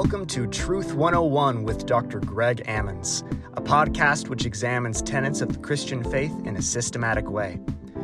Welcome 0.00 0.26
to 0.26 0.46
Truth 0.46 0.94
101 0.94 1.64
with 1.64 1.84
Dr. 1.84 2.20
Greg 2.20 2.62
Ammons, 2.68 3.24
a 3.56 3.60
podcast 3.60 4.28
which 4.28 4.46
examines 4.46 5.02
tenets 5.02 5.40
of 5.40 5.52
the 5.52 5.58
Christian 5.58 6.04
faith 6.04 6.32
in 6.44 6.56
a 6.56 6.62
systematic 6.62 7.28
way. 7.28 7.58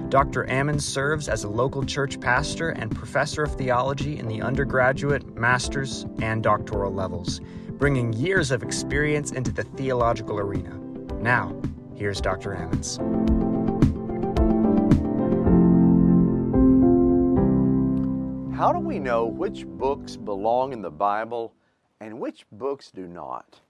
Dr. 0.08 0.44
Ammons 0.46 0.80
serves 0.80 1.28
as 1.28 1.44
a 1.44 1.48
local 1.48 1.84
church 1.84 2.18
pastor 2.18 2.70
and 2.70 2.92
professor 2.92 3.44
of 3.44 3.54
theology 3.54 4.18
in 4.18 4.26
the 4.26 4.42
undergraduate, 4.42 5.36
master's, 5.36 6.04
and 6.20 6.42
doctoral 6.42 6.92
levels, 6.92 7.40
bringing 7.78 8.12
years 8.12 8.50
of 8.50 8.64
experience 8.64 9.30
into 9.30 9.52
the 9.52 9.62
theological 9.62 10.40
arena. 10.40 10.76
Now, 11.20 11.56
here's 11.94 12.20
Dr. 12.20 12.56
Ammons. 12.56 12.98
How 18.56 18.72
do 18.72 18.80
we 18.80 18.98
know 18.98 19.26
which 19.26 19.64
books 19.64 20.16
belong 20.16 20.72
in 20.72 20.82
the 20.82 20.90
Bible 20.90 21.54
and 22.04 22.20
which 22.20 22.44
books 22.52 22.90
do 22.90 23.08
not? 23.08 23.60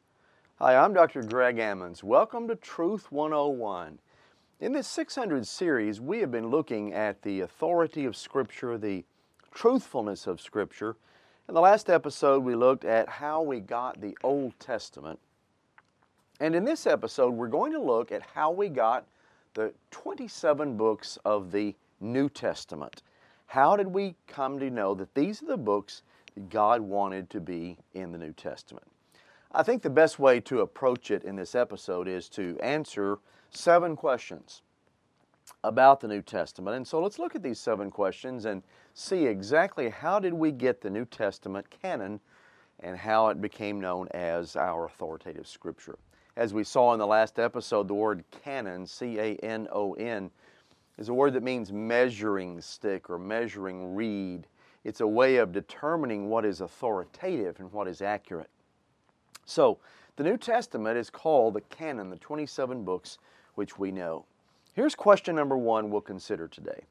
Hi, 0.56 0.74
I'm 0.74 0.92
Dr. 0.92 1.22
Greg 1.22 1.56
Ammons. 1.56 2.02
Welcome 2.02 2.48
to 2.48 2.56
Truth 2.56 3.12
101. 3.12 4.00
In 4.58 4.72
this 4.72 4.88
600 4.88 5.46
series, 5.46 6.00
we 6.00 6.18
have 6.18 6.32
been 6.32 6.48
looking 6.48 6.92
at 6.92 7.22
the 7.22 7.42
authority 7.42 8.04
of 8.04 8.16
Scripture, 8.16 8.76
the 8.76 9.04
truthfulness 9.54 10.26
of 10.26 10.40
Scripture. 10.40 10.96
In 11.48 11.54
the 11.54 11.60
last 11.60 11.88
episode, 11.88 12.42
we 12.42 12.56
looked 12.56 12.84
at 12.84 13.08
how 13.08 13.40
we 13.40 13.60
got 13.60 14.00
the 14.00 14.18
Old 14.24 14.58
Testament. 14.58 15.20
And 16.40 16.56
in 16.56 16.64
this 16.64 16.88
episode, 16.88 17.34
we're 17.34 17.46
going 17.46 17.70
to 17.70 17.80
look 17.80 18.10
at 18.10 18.22
how 18.22 18.50
we 18.50 18.68
got 18.68 19.06
the 19.54 19.72
27 19.92 20.76
books 20.76 21.20
of 21.24 21.52
the 21.52 21.76
New 22.00 22.28
Testament. 22.28 23.04
How 23.46 23.76
did 23.76 23.86
we 23.86 24.16
come 24.26 24.58
to 24.58 24.70
know 24.70 24.92
that 24.94 25.14
these 25.14 25.40
are 25.40 25.46
the 25.46 25.56
books 25.56 26.02
God 26.48 26.80
wanted 26.80 27.30
to 27.30 27.40
be 27.40 27.78
in 27.94 28.12
the 28.12 28.18
New 28.18 28.32
Testament? 28.32 28.86
I 29.52 29.62
think 29.62 29.82
the 29.82 29.90
best 29.90 30.18
way 30.18 30.40
to 30.40 30.60
approach 30.60 31.10
it 31.10 31.22
in 31.22 31.36
this 31.36 31.54
episode 31.54 32.08
is 32.08 32.28
to 32.30 32.58
answer 32.60 33.18
seven 33.50 33.94
questions 33.94 34.62
about 35.62 36.00
the 36.00 36.08
New 36.08 36.22
Testament. 36.22 36.76
And 36.76 36.86
so 36.86 37.00
let's 37.00 37.18
look 37.18 37.34
at 37.34 37.42
these 37.42 37.60
seven 37.60 37.90
questions 37.90 38.46
and 38.46 38.62
see 38.94 39.26
exactly 39.26 39.88
how 39.90 40.18
did 40.18 40.32
we 40.32 40.50
get 40.50 40.80
the 40.80 40.90
New 40.90 41.04
Testament 41.04 41.66
canon 41.70 42.20
and 42.80 42.96
how 42.96 43.28
it 43.28 43.40
became 43.40 43.80
known 43.80 44.08
as 44.12 44.56
our 44.56 44.86
authoritative 44.86 45.46
scripture. 45.46 45.98
As 46.36 46.52
we 46.52 46.64
saw 46.64 46.92
in 46.92 46.98
the 46.98 47.06
last 47.06 47.38
episode, 47.38 47.86
the 47.86 47.94
word 47.94 48.24
canon, 48.42 48.86
C 48.86 49.18
A 49.18 49.36
N 49.36 49.68
O 49.70 49.92
N, 49.94 50.30
is 50.98 51.08
a 51.08 51.14
word 51.14 51.32
that 51.34 51.42
means 51.44 51.72
measuring 51.72 52.60
stick 52.60 53.08
or 53.08 53.18
measuring 53.18 53.94
reed. 53.94 54.46
It's 54.84 55.00
a 55.00 55.06
way 55.06 55.36
of 55.36 55.52
determining 55.52 56.28
what 56.28 56.44
is 56.44 56.60
authoritative 56.60 57.58
and 57.58 57.72
what 57.72 57.88
is 57.88 58.02
accurate. 58.02 58.50
So, 59.46 59.78
the 60.16 60.24
New 60.24 60.36
Testament 60.36 60.96
is 60.96 61.10
called 61.10 61.54
the 61.54 61.60
canon, 61.62 62.10
the 62.10 62.16
27 62.16 62.84
books 62.84 63.18
which 63.54 63.78
we 63.78 63.90
know. 63.90 64.26
Here's 64.74 64.94
question 64.94 65.34
number 65.34 65.56
one 65.56 65.90
we'll 65.90 66.00
consider 66.00 66.48
today 66.48 66.84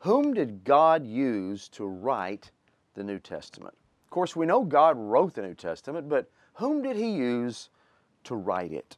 Whom 0.00 0.34
did 0.34 0.64
God 0.64 1.06
use 1.06 1.68
to 1.70 1.86
write 1.86 2.50
the 2.94 3.04
New 3.04 3.18
Testament? 3.18 3.74
Of 4.04 4.10
course, 4.10 4.36
we 4.36 4.46
know 4.46 4.62
God 4.62 4.96
wrote 4.98 5.34
the 5.34 5.42
New 5.42 5.54
Testament, 5.54 6.08
but 6.08 6.30
whom 6.54 6.82
did 6.82 6.96
He 6.96 7.10
use 7.10 7.70
to 8.24 8.34
write 8.34 8.72
it? 8.72 8.96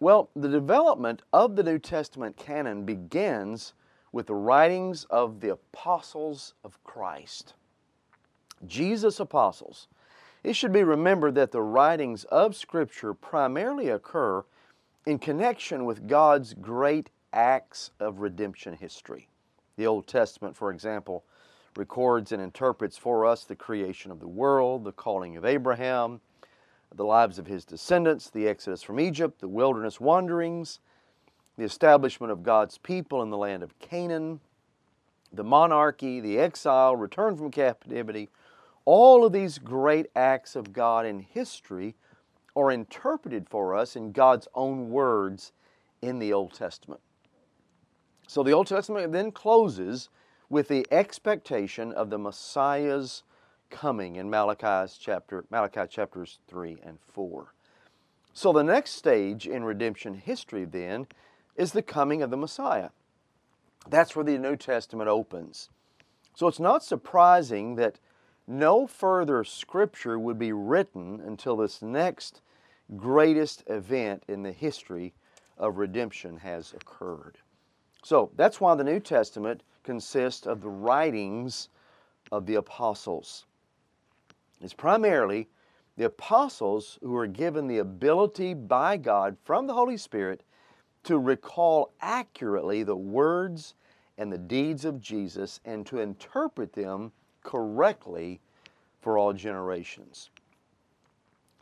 Well, 0.00 0.30
the 0.34 0.48
development 0.48 1.22
of 1.32 1.56
the 1.56 1.62
New 1.62 1.78
Testament 1.78 2.36
canon 2.36 2.84
begins 2.84 3.74
with 4.14 4.28
the 4.28 4.34
writings 4.34 5.02
of 5.10 5.40
the 5.40 5.50
apostles 5.50 6.54
of 6.62 6.82
Christ. 6.84 7.54
Jesus' 8.64 9.18
apostles. 9.18 9.88
It 10.44 10.54
should 10.54 10.70
be 10.70 10.84
remembered 10.84 11.34
that 11.34 11.50
the 11.50 11.60
writings 11.60 12.22
of 12.26 12.54
Scripture 12.54 13.12
primarily 13.12 13.88
occur 13.88 14.44
in 15.04 15.18
connection 15.18 15.84
with 15.84 16.06
God's 16.06 16.54
great 16.54 17.10
acts 17.32 17.90
of 17.98 18.20
redemption 18.20 18.74
history. 18.74 19.28
The 19.76 19.88
Old 19.88 20.06
Testament, 20.06 20.54
for 20.56 20.70
example, 20.70 21.24
records 21.74 22.30
and 22.30 22.40
interprets 22.40 22.96
for 22.96 23.26
us 23.26 23.42
the 23.42 23.56
creation 23.56 24.12
of 24.12 24.20
the 24.20 24.28
world, 24.28 24.84
the 24.84 24.92
calling 24.92 25.36
of 25.36 25.44
Abraham, 25.44 26.20
the 26.94 27.04
lives 27.04 27.40
of 27.40 27.48
his 27.48 27.64
descendants, 27.64 28.30
the 28.30 28.46
exodus 28.46 28.80
from 28.80 29.00
Egypt, 29.00 29.40
the 29.40 29.48
wilderness 29.48 29.98
wanderings, 30.00 30.78
the 31.56 31.64
establishment 31.64 32.32
of 32.32 32.42
God's 32.42 32.78
people 32.78 33.22
in 33.22 33.30
the 33.30 33.36
land 33.36 33.62
of 33.62 33.78
Canaan, 33.78 34.40
the 35.32 35.44
monarchy, 35.44 36.20
the 36.20 36.38
exile, 36.38 36.96
return 36.96 37.36
from 37.36 37.50
captivity, 37.50 38.28
all 38.84 39.24
of 39.24 39.32
these 39.32 39.58
great 39.58 40.06
acts 40.14 40.56
of 40.56 40.72
God 40.72 41.06
in 41.06 41.20
history 41.20 41.94
are 42.56 42.70
interpreted 42.70 43.48
for 43.48 43.74
us 43.74 43.96
in 43.96 44.12
God's 44.12 44.46
own 44.54 44.90
words 44.90 45.52
in 46.02 46.18
the 46.18 46.32
Old 46.32 46.52
Testament. 46.54 47.00
So 48.26 48.42
the 48.42 48.52
Old 48.52 48.66
Testament 48.66 49.12
then 49.12 49.32
closes 49.32 50.08
with 50.48 50.68
the 50.68 50.86
expectation 50.90 51.92
of 51.92 52.10
the 52.10 52.18
Messiah's 52.18 53.22
coming 53.70 54.16
in 54.16 54.30
Malachi's 54.30 54.96
chapter, 54.98 55.44
Malachi 55.50 55.86
chapters 55.88 56.38
3 56.48 56.78
and 56.84 56.98
4. 57.12 57.52
So 58.32 58.52
the 58.52 58.62
next 58.62 58.92
stage 58.92 59.46
in 59.46 59.64
redemption 59.64 60.14
history 60.14 60.64
then 60.64 61.06
is 61.56 61.72
the 61.72 61.82
coming 61.82 62.22
of 62.22 62.30
the 62.30 62.36
Messiah. 62.36 62.90
That's 63.88 64.16
where 64.16 64.24
the 64.24 64.38
New 64.38 64.56
Testament 64.56 65.08
opens. 65.08 65.68
So 66.34 66.48
it's 66.48 66.60
not 66.60 66.82
surprising 66.82 67.76
that 67.76 67.98
no 68.46 68.86
further 68.86 69.44
scripture 69.44 70.18
would 70.18 70.38
be 70.38 70.52
written 70.52 71.20
until 71.24 71.56
this 71.56 71.80
next 71.80 72.40
greatest 72.96 73.62
event 73.66 74.22
in 74.28 74.42
the 74.42 74.52
history 74.52 75.14
of 75.56 75.78
redemption 75.78 76.38
has 76.38 76.72
occurred. 76.72 77.38
So 78.02 78.30
that's 78.36 78.60
why 78.60 78.74
the 78.74 78.84
New 78.84 79.00
Testament 79.00 79.62
consists 79.82 80.46
of 80.46 80.60
the 80.60 80.68
writings 80.68 81.68
of 82.32 82.46
the 82.46 82.56
apostles. 82.56 83.46
It's 84.60 84.74
primarily 84.74 85.48
the 85.96 86.06
apostles 86.06 86.98
who 87.02 87.16
are 87.16 87.26
given 87.26 87.66
the 87.66 87.78
ability 87.78 88.54
by 88.54 88.96
God 88.96 89.36
from 89.44 89.66
the 89.66 89.74
Holy 89.74 89.96
Spirit 89.96 90.42
to 91.04 91.18
recall 91.18 91.92
accurately 92.00 92.82
the 92.82 92.96
words 92.96 93.74
and 94.18 94.32
the 94.32 94.38
deeds 94.38 94.84
of 94.84 95.00
Jesus 95.00 95.60
and 95.64 95.86
to 95.86 95.98
interpret 95.98 96.72
them 96.72 97.12
correctly 97.42 98.40
for 99.00 99.18
all 99.18 99.32
generations. 99.32 100.30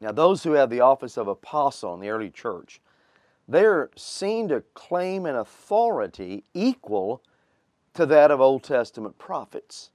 Now, 0.01 0.13
those 0.13 0.43
who 0.43 0.53
have 0.53 0.71
the 0.71 0.81
office 0.81 1.17
of 1.17 1.29
apostle 1.29 1.95
in 1.95 2.01
the 2.01 2.09
early 2.09 2.31
church, 2.31 2.81
they're 3.49 3.91
seen 3.97 4.49
to 4.49 4.63
claim 4.75 5.27
an 5.27 5.37
authority 5.37 6.45
equal 6.55 7.23
to 7.95 8.07
that 8.07 8.31
of 8.31 8.41
Old 8.41 8.65
Testament 8.65 9.19
prophets 9.19 9.91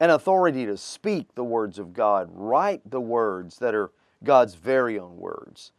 an 0.00 0.10
authority 0.10 0.64
to 0.66 0.76
speak 0.76 1.34
the 1.34 1.44
words 1.44 1.78
of 1.78 1.92
God, 1.92 2.28
write 2.32 2.88
the 2.88 3.00
words 3.00 3.58
that 3.58 3.74
are 3.74 3.90
God's 4.22 4.54
very 4.54 4.98
own 4.98 5.16
words. 5.16 5.72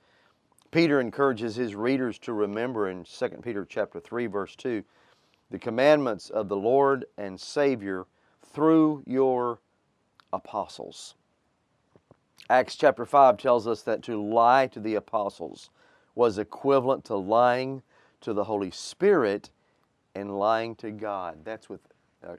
Peter 0.71 0.99
encourages 1.01 1.55
his 1.55 1.75
readers 1.75 2.19
to 2.19 2.33
remember 2.33 2.89
in 2.89 3.03
2 3.03 3.29
Peter 3.41 3.65
chapter 3.65 3.99
3 3.99 4.27
verse 4.27 4.55
2 4.55 4.83
the 5.51 5.59
commandments 5.59 6.29
of 6.29 6.47
the 6.47 6.55
Lord 6.55 7.05
and 7.17 7.39
Savior 7.39 8.05
through 8.53 9.03
your 9.07 9.59
apostles. 10.31 11.15
Acts 12.49 12.75
chapter 12.75 13.05
5 13.05 13.37
tells 13.37 13.67
us 13.67 13.81
that 13.83 14.03
to 14.03 14.21
lie 14.21 14.67
to 14.67 14.79
the 14.79 14.95
apostles 14.95 15.69
was 16.15 16.37
equivalent 16.37 17.03
to 17.05 17.15
lying 17.15 17.81
to 18.21 18.33
the 18.33 18.43
Holy 18.43 18.71
Spirit 18.71 19.49
and 20.15 20.37
lying 20.37 20.75
to 20.75 20.91
God. 20.91 21.39
That's 21.43 21.69
with 21.69 21.81
uh, 22.27 22.35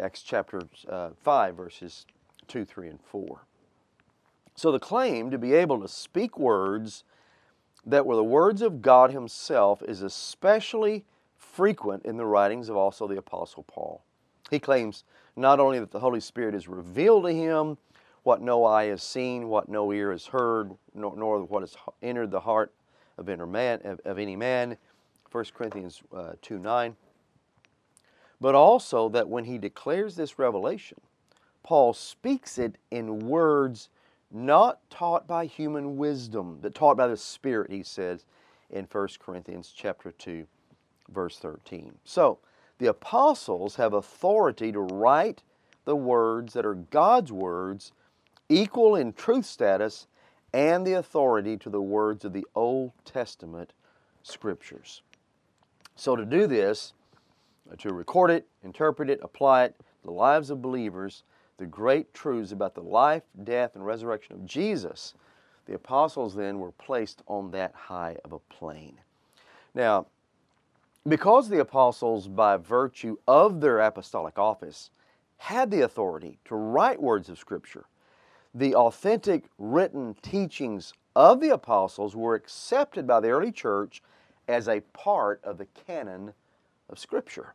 Acts 0.00 0.22
chapter 0.22 0.62
uh, 0.88 1.10
5, 1.22 1.56
verses 1.56 2.06
2, 2.48 2.64
3, 2.64 2.88
and 2.88 3.00
4. 3.00 3.40
So 4.54 4.72
the 4.72 4.78
claim 4.78 5.30
to 5.30 5.38
be 5.38 5.52
able 5.54 5.80
to 5.80 5.88
speak 5.88 6.38
words 6.38 7.04
that 7.86 8.04
were 8.04 8.16
the 8.16 8.24
words 8.24 8.62
of 8.62 8.82
God 8.82 9.10
Himself 9.10 9.82
is 9.82 10.02
especially 10.02 11.04
frequent 11.38 12.04
in 12.04 12.16
the 12.16 12.26
writings 12.26 12.68
of 12.68 12.76
also 12.76 13.06
the 13.06 13.16
Apostle 13.16 13.62
Paul. 13.62 14.02
He 14.50 14.58
claims 14.58 15.04
not 15.36 15.60
only 15.60 15.78
that 15.78 15.90
the 15.90 16.00
Holy 16.00 16.20
Spirit 16.20 16.54
is 16.54 16.68
revealed 16.68 17.24
to 17.24 17.32
him, 17.32 17.78
what 18.22 18.42
no 18.42 18.64
eye 18.64 18.86
has 18.86 19.02
seen, 19.02 19.48
what 19.48 19.68
no 19.68 19.92
ear 19.92 20.10
has 20.10 20.26
heard, 20.26 20.72
nor, 20.94 21.16
nor 21.16 21.44
what 21.44 21.62
has 21.62 21.76
entered 22.02 22.30
the 22.30 22.40
heart 22.40 22.72
of, 23.18 23.26
man, 23.48 23.80
of, 23.84 24.00
of 24.04 24.18
any 24.18 24.34
man, 24.34 24.76
1 25.30 25.44
Corinthians 25.54 26.02
uh, 26.14 26.32
2 26.42 26.58
9 26.58 26.96
but 28.40 28.54
also 28.54 29.08
that 29.08 29.28
when 29.28 29.44
he 29.44 29.58
declares 29.58 30.14
this 30.14 30.38
revelation, 30.38 31.00
Paul 31.62 31.92
speaks 31.94 32.58
it 32.58 32.76
in 32.90 33.26
words 33.28 33.88
not 34.30 34.78
taught 34.90 35.26
by 35.26 35.46
human 35.46 35.96
wisdom, 35.96 36.58
but 36.60 36.74
taught 36.74 36.96
by 36.96 37.06
the 37.06 37.16
Spirit, 37.16 37.70
he 37.70 37.82
says 37.82 38.24
in 38.70 38.86
1 38.90 39.08
Corinthians 39.18 39.72
chapter 39.74 40.10
2, 40.12 40.46
verse 41.08 41.38
13. 41.38 41.94
So, 42.04 42.38
the 42.78 42.86
apostles 42.86 43.76
have 43.76 43.94
authority 43.94 44.70
to 44.72 44.80
write 44.80 45.42
the 45.84 45.96
words 45.96 46.52
that 46.52 46.66
are 46.66 46.74
God's 46.74 47.32
words 47.32 47.92
equal 48.48 48.96
in 48.96 49.12
truth 49.12 49.46
status 49.46 50.06
and 50.52 50.86
the 50.86 50.92
authority 50.94 51.56
to 51.56 51.70
the 51.70 51.80
words 51.80 52.24
of 52.24 52.32
the 52.32 52.46
Old 52.54 52.92
Testament 53.04 53.72
scriptures. 54.22 55.02
So, 55.94 56.16
to 56.16 56.24
do 56.24 56.46
this, 56.46 56.92
to 57.78 57.92
record 57.92 58.30
it, 58.30 58.46
interpret 58.62 59.08
it, 59.08 59.20
apply 59.22 59.64
it 59.64 59.78
to 59.78 59.84
the 60.04 60.12
lives 60.12 60.50
of 60.50 60.60
believers, 60.60 61.22
the 61.58 61.66
great 61.66 62.12
truths 62.12 62.52
about 62.52 62.74
the 62.74 62.82
life, 62.82 63.22
death, 63.44 63.74
and 63.74 63.86
resurrection 63.86 64.34
of 64.34 64.46
Jesus, 64.46 65.14
the 65.66 65.74
apostles 65.74 66.34
then 66.34 66.58
were 66.58 66.72
placed 66.72 67.22
on 67.26 67.50
that 67.50 67.74
high 67.74 68.16
of 68.24 68.32
a 68.32 68.38
plane. 68.38 69.00
Now, 69.74 70.06
because 71.08 71.48
the 71.48 71.60
apostles, 71.60 72.28
by 72.28 72.56
virtue 72.56 73.16
of 73.26 73.60
their 73.60 73.80
apostolic 73.80 74.38
office, 74.38 74.90
had 75.38 75.70
the 75.70 75.82
authority 75.82 76.38
to 76.46 76.56
write 76.56 77.00
words 77.00 77.28
of 77.28 77.38
Scripture, 77.38 77.84
the 78.54 78.74
authentic 78.74 79.44
written 79.58 80.14
teachings 80.22 80.94
of 81.14 81.40
the 81.40 81.50
apostles 81.50 82.16
were 82.16 82.34
accepted 82.34 83.06
by 83.06 83.20
the 83.20 83.28
early 83.28 83.52
church 83.52 84.02
as 84.48 84.68
a 84.68 84.80
part 84.92 85.40
of 85.44 85.58
the 85.58 85.66
canon 85.86 86.32
of 86.88 86.98
Scripture. 86.98 87.54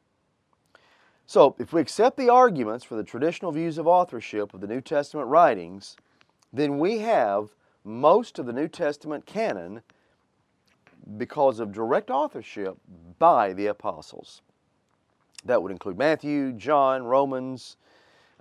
So, 1.32 1.56
if 1.60 1.72
we 1.72 1.80
accept 1.80 2.18
the 2.18 2.28
arguments 2.28 2.84
for 2.84 2.96
the 2.96 3.06
traditional 3.06 3.54
views 3.54 3.78
of 3.78 3.88
authorship 3.88 4.54
of 4.54 4.60
the 4.60 4.68
New 4.68 4.82
Testament 4.82 5.30
writings, 5.30 5.96
then 6.52 6.78
we 6.78 7.00
have 7.00 7.56
most 7.86 8.38
of 8.38 8.46
the 8.46 8.52
New 8.52 8.68
Testament 8.68 9.26
canon 9.26 9.82
because 11.16 11.62
of 11.62 11.72
direct 11.72 12.10
authorship 12.10 12.76
by 13.18 13.54
the 13.54 13.68
apostles. 13.68 14.42
That 15.46 15.64
would 15.64 15.72
include 15.72 15.98
Matthew, 15.98 16.52
John, 16.52 17.04
Romans, 17.04 17.78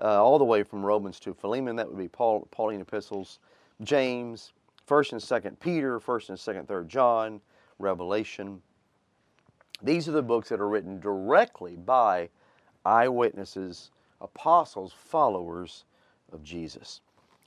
uh, 0.02 0.20
all 0.20 0.40
the 0.40 0.44
way 0.44 0.64
from 0.64 0.84
Romans 0.84 1.20
to 1.20 1.32
Philemon. 1.32 1.76
That 1.76 1.88
would 1.88 1.96
be 1.96 2.08
Paul, 2.08 2.48
Pauline 2.50 2.81
epistles, 2.81 3.38
James, 3.84 4.52
First 4.84 5.12
and 5.12 5.22
Second 5.22 5.60
Peter, 5.60 6.00
First 6.00 6.28
and 6.28 6.37
Second, 6.37 6.66
Third 6.66 6.88
John, 6.88 7.40
Revelation. 7.78 8.60
These 9.81 10.08
are 10.08 10.12
the 10.12 10.22
books 10.22 10.48
that 10.48 10.60
are 10.60 10.69
written 10.69 10.98
directly 10.98 11.76
by 11.76 12.31
eyewitnesses, 12.85 13.91
apostles, 14.21 14.93
followers 14.93 15.85
of 16.32 16.43
Jesus. 16.43 17.00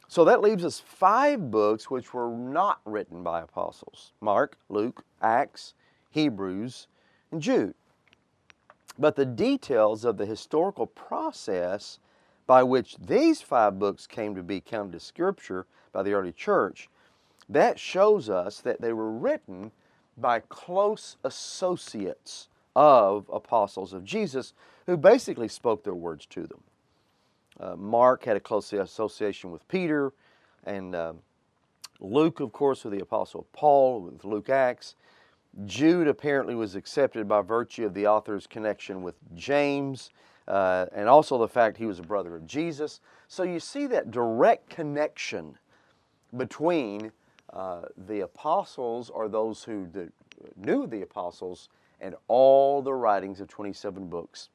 So 0.08 0.26
that 0.26 0.42
leaves 0.42 0.64
us 0.64 0.80
five 0.80 1.50
books 1.50 1.90
which 1.90 2.14
were 2.14 2.30
not 2.30 2.80
written 2.86 3.24
by 3.24 3.42
apostles 3.42 4.12
Mark, 4.22 4.58
Luke, 4.70 5.04
Acts, 5.22 5.74
Hebrews, 6.12 6.88
and 7.32 7.42
Jude. 7.42 7.74
But 9.00 9.16
the 9.16 9.26
details 9.26 10.06
of 10.06 10.18
the 10.18 10.26
historical 10.26 10.86
process 10.86 12.00
by 12.46 12.62
which 12.64 12.98
these 12.98 13.42
five 13.42 13.80
books 13.80 14.06
came 14.06 14.36
to 14.36 14.44
be 14.44 14.62
counted 14.62 14.96
as 14.96 15.04
scripture 15.04 15.66
by 15.92 16.04
the 16.04 16.14
early 16.14 16.32
church, 16.32 16.90
that 17.50 17.80
shows 17.80 18.30
us 18.30 18.60
that 18.62 18.82
they 18.82 18.94
were 18.94 19.12
written 19.12 19.72
by 20.18 20.40
close 20.42 21.18
associates 21.24 22.50
of 22.76 23.30
apostles 23.32 23.94
of 23.94 24.04
Jesus 24.04 24.54
who 24.86 24.98
basically 24.98 25.48
spoke 25.48 25.84
their 25.84 25.94
words 25.94 26.26
to 26.28 26.48
them. 26.48 26.64
Uh, 27.60 27.76
Mark 27.76 28.26
had 28.26 28.36
a 28.36 28.40
close 28.40 28.74
association 28.74 29.52
with 29.52 29.68
Peter, 29.68 30.12
and 30.66 30.96
uh, 30.96 31.14
Luke, 32.00 32.40
of 32.40 32.52
course, 32.52 32.84
with 32.84 32.94
the 32.94 33.02
Apostle 33.02 33.48
Paul, 33.54 34.02
with 34.02 34.26
Luke 34.26 34.50
Acts. 34.50 34.96
Jude 35.66 36.08
apparently 36.08 36.56
was 36.56 36.76
accepted 36.76 37.28
by 37.28 37.42
virtue 37.42 37.86
of 37.86 37.94
the 37.94 38.08
author's 38.08 38.48
connection 38.48 39.04
with 39.04 39.16
James, 39.36 40.10
uh, 40.48 40.88
and 40.94 41.08
also 41.08 41.38
the 41.38 41.48
fact 41.48 41.78
he 41.78 41.86
was 41.86 42.00
a 42.00 42.04
brother 42.04 42.36
of 42.36 42.48
Jesus. 42.48 43.02
So 43.28 43.44
you 43.44 43.60
see 43.60 43.86
that 43.88 44.12
direct 44.12 44.70
connection 44.70 45.58
between 46.36 47.12
uh, 47.52 47.84
the 48.08 48.22
apostles, 48.22 49.12
or 49.12 49.30
those 49.30 49.64
who 49.64 49.88
knew 50.58 50.88
the 50.88 51.04
apostles, 51.04 51.70
and 52.02 52.16
all 52.28 52.82
the 52.82 52.94
writings 52.94 53.40
of 53.40 53.48
27 53.48 54.08
books 54.08 54.50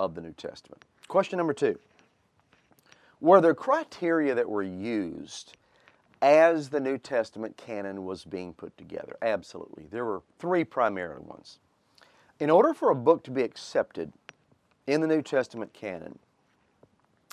of 0.00 0.14
the 0.14 0.20
New 0.20 0.32
Testament. 0.32 0.84
Question 1.08 1.38
number 1.38 1.52
two 1.52 1.78
Were 3.20 3.40
there 3.40 3.54
criteria 3.54 4.34
that 4.34 4.48
were 4.48 4.62
used 4.62 5.56
as 6.22 6.70
the 6.70 6.80
New 6.80 6.98
Testament 6.98 7.56
canon 7.56 8.04
was 8.04 8.24
being 8.24 8.54
put 8.54 8.76
together? 8.78 9.16
Absolutely. 9.22 9.86
There 9.90 10.04
were 10.04 10.22
three 10.38 10.64
primary 10.64 11.20
ones. 11.20 11.58
In 12.40 12.50
order 12.50 12.74
for 12.74 12.90
a 12.90 12.94
book 12.94 13.22
to 13.24 13.30
be 13.30 13.42
accepted 13.42 14.12
in 14.86 15.00
the 15.00 15.06
New 15.06 15.22
Testament 15.22 15.72
canon, 15.72 16.18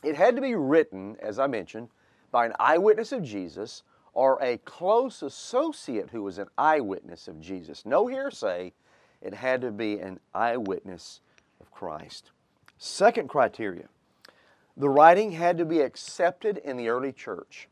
it 0.04 0.16
had 0.16 0.36
to 0.36 0.42
be 0.42 0.56
written, 0.56 1.16
as 1.19 1.40
I 1.40 1.48
mentioned, 1.48 1.90
by 2.31 2.46
an 2.46 2.54
eyewitness 2.60 3.12
of 3.12 3.24
Jesus 3.24 3.84
or 4.13 4.38
a 4.42 4.58
close 4.60 5.22
associate 5.22 6.10
who 6.12 6.24
was 6.24 6.38
an 6.38 6.48
eyewitness 6.58 7.28
of 7.28 7.40
Jesus. 7.40 7.86
No 7.86 8.08
hearsay, 8.08 8.74
it 9.22 9.34
had 9.34 9.62
to 9.62 9.72
be 9.72 10.00
an 10.00 10.19
eyewitness 10.34 11.22
of 11.60 11.72
Christ. 11.72 12.31
Second 12.83 13.30
criteria 13.30 13.89
the 14.75 14.89
writing 14.89 15.33
had 15.33 15.56
to 15.60 15.66
be 15.66 15.81
accepted 15.81 16.57
in 16.57 16.78
the 16.78 16.89
early 16.89 17.12
church. 17.12 17.68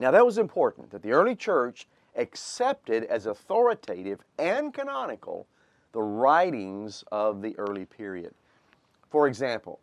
Now, 0.00 0.10
that 0.10 0.26
was 0.26 0.36
important 0.36 0.90
that 0.90 1.02
the 1.02 1.12
early 1.12 1.36
church 1.36 1.86
accepted 2.16 3.04
as 3.04 3.26
authoritative 3.26 4.18
and 4.36 4.74
canonical 4.74 5.46
the 5.92 6.02
writings 6.02 7.04
of 7.12 7.40
the 7.40 7.56
early 7.56 7.84
period. 7.84 8.34
For 9.10 9.28
example, 9.28 9.78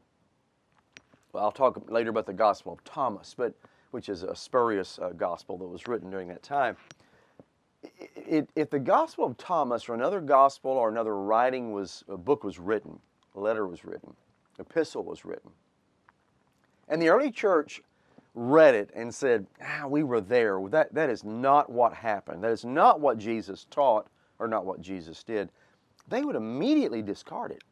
well, 1.31 1.45
I'll 1.45 1.51
talk 1.51 1.89
later 1.89 2.09
about 2.09 2.25
the 2.25 2.33
Gospel 2.33 2.73
of 2.73 2.83
Thomas, 2.83 3.33
but 3.33 3.53
which 3.91 4.09
is 4.09 4.23
a 4.23 4.35
spurious 4.35 4.99
uh, 4.99 5.11
gospel 5.15 5.57
that 5.59 5.67
was 5.67 5.87
written 5.87 6.09
during 6.09 6.27
that 6.27 6.43
time. 6.43 6.75
It, 7.81 8.11
it, 8.15 8.49
if 8.57 8.69
the 8.71 8.79
Gospel 8.79 9.23
of 9.23 9.37
Thomas 9.37 9.87
or 9.87 9.93
another 9.93 10.19
gospel 10.19 10.71
or 10.71 10.89
another 10.89 11.15
writing 11.15 11.71
was 11.71 12.03
a 12.09 12.17
book 12.17 12.43
was 12.43 12.59
written, 12.59 12.99
letter 13.39 13.67
was 13.67 13.85
written, 13.85 14.13
epistle 14.59 15.03
was 15.03 15.25
written, 15.25 15.51
and 16.87 17.01
the 17.01 17.09
early 17.09 17.31
church 17.31 17.81
read 18.33 18.75
it 18.75 18.91
and 18.95 19.13
said, 19.13 19.47
ah, 19.63 19.87
we 19.87 20.03
were 20.03 20.21
there. 20.21 20.59
That, 20.69 20.93
that 20.93 21.09
is 21.09 21.23
not 21.23 21.71
what 21.71 21.93
happened. 21.93 22.43
That 22.43 22.51
is 22.51 22.63
not 22.63 22.99
what 22.99 23.17
Jesus 23.17 23.65
taught 23.71 24.07
or 24.37 24.47
not 24.47 24.65
what 24.65 24.79
Jesus 24.79 25.23
did. 25.23 25.49
They 26.07 26.23
would 26.23 26.35
immediately 26.35 27.01
discard 27.01 27.51
it. 27.51 27.63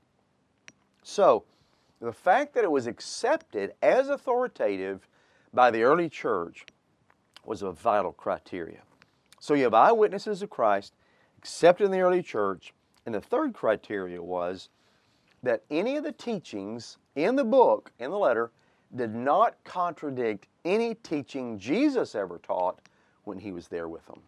So, 1.03 1.43
the 2.01 2.11
fact 2.11 2.53
that 2.55 2.63
it 2.63 2.71
was 2.71 2.87
accepted 2.87 3.73
as 3.81 4.09
authoritative 4.09 5.07
by 5.53 5.71
the 5.71 5.83
early 5.83 6.09
church 6.09 6.65
was 7.45 7.61
a 7.61 7.71
vital 7.71 8.11
criteria. 8.11 8.81
So 9.39 9.53
you 9.53 9.63
have 9.63 9.73
eyewitnesses 9.73 10.41
of 10.41 10.49
Christ 10.49 10.93
accepted 11.37 11.85
in 11.85 11.91
the 11.91 12.01
early 12.01 12.23
church, 12.23 12.73
and 13.05 13.15
the 13.15 13.21
third 13.21 13.53
criteria 13.53 14.21
was 14.21 14.69
that 15.45 15.63
any 15.69 15.95
of 15.95 16.03
the 16.03 16.11
teachings 16.11 16.97
in 17.15 17.35
the 17.35 17.43
book, 17.43 17.91
in 17.99 18.09
the 18.09 18.17
letter, 18.17 18.51
did 18.95 19.13
not 19.13 19.55
contradict 19.63 20.47
any 20.65 20.95
teaching 20.95 21.59
Jesus 21.59 22.15
ever 22.15 22.39
taught 22.39 22.79
when 23.25 23.37
he 23.37 23.51
was 23.51 23.67
there 23.67 23.87
with 23.87 24.05
them. 24.07 24.19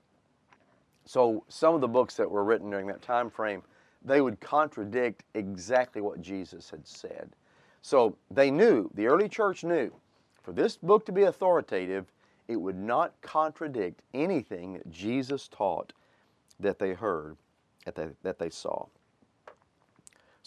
So 1.05 1.43
some 1.47 1.73
of 1.73 1.81
the 1.81 1.87
books 1.87 2.15
that 2.15 2.29
were 2.29 2.43
written 2.43 2.69
during 2.69 2.87
that 2.87 3.01
time 3.01 3.29
frame, 3.29 3.63
they 4.03 4.21
would 4.21 4.39
contradict 4.39 5.23
exactly 5.33 6.01
what 6.01 6.21
Jesus 6.21 6.69
had 6.69 6.85
said. 6.87 7.29
So 7.81 8.15
they 8.29 8.51
knew, 8.51 8.89
the 8.93 9.07
early 9.07 9.27
church 9.29 9.63
knew, 9.63 9.91
for 10.43 10.51
this 10.51 10.77
book 10.77 11.05
to 11.07 11.11
be 11.11 11.23
authoritative, 11.23 12.11
it 12.47 12.57
would 12.57 12.77
not 12.77 13.13
contradict 13.21 14.01
anything 14.13 14.73
that 14.73 14.89
Jesus 14.91 15.47
taught 15.47 15.93
that 16.59 16.77
they 16.77 16.93
heard, 16.93 17.37
that 17.85 17.95
they, 17.95 18.07
that 18.23 18.37
they 18.37 18.49
saw. 18.49 18.85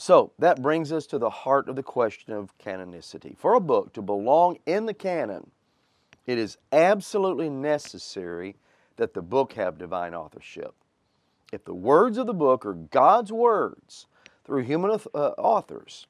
So 0.00 0.33
that 0.38 0.62
brings 0.62 0.92
us 0.92 1.07
to 1.09 1.19
the 1.19 1.28
heart 1.28 1.69
of 1.69 1.76
the 1.76 1.83
question 1.83 2.33
of 2.33 2.57
canonicity. 2.57 3.37
For 3.37 3.52
a 3.52 3.61
book 3.61 3.92
to 3.92 4.00
belong 4.00 4.57
in 4.64 4.87
the 4.87 4.95
canon, 4.95 5.50
it 6.26 6.38
is 6.38 6.57
absolutely 6.73 7.50
necessary 7.50 8.57
that 8.97 9.12
the 9.12 9.21
book 9.21 9.52
have 9.52 9.76
divine 9.76 10.14
authorship. 10.14 10.73
If 11.52 11.66
the 11.66 11.75
words 11.75 12.16
of 12.16 12.26
the 12.26 12.33
book 12.33 12.64
are 12.64 12.73
God's 12.73 13.30
words 13.30 14.07
through 14.47 14.62
human 14.62 14.90
uh, 14.90 15.19
authors, 15.37 16.07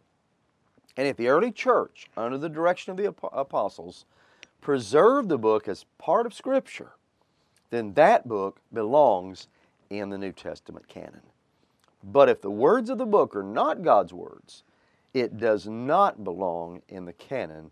and 0.97 1.09
if 1.09 1.17
the 1.17 1.27
early 1.27 1.51
church, 1.51 2.09
under 2.17 2.39
the 2.39 2.49
direction 2.49 2.93
of 2.93 2.97
the 2.97 3.13
apostles, 3.33 4.05
preserved 4.61 5.29
the 5.29 5.37
book 5.37 5.67
as 5.67 5.85
part 5.99 6.27
of 6.27 6.33
Scripture, 6.33 6.93
then 7.71 7.95
that 7.95 8.29
book 8.29 8.61
belongs 8.73 9.49
in 9.91 10.11
the 10.11 10.19
New 10.19 10.33
Testament 10.33 10.87
canon. 10.87 11.23
But 12.03 12.29
if 12.29 12.41
the 12.41 12.51
words 12.51 12.91
of 12.91 12.99
the 12.99 13.07
book 13.07 13.37
are 13.37 13.43
not 13.43 13.83
God's 13.83 14.13
words, 14.13 14.63
it 15.13 15.39
does 15.39 15.67
not 15.67 16.25
belong 16.25 16.83
in 16.89 17.05
the 17.05 17.13
canon 17.13 17.71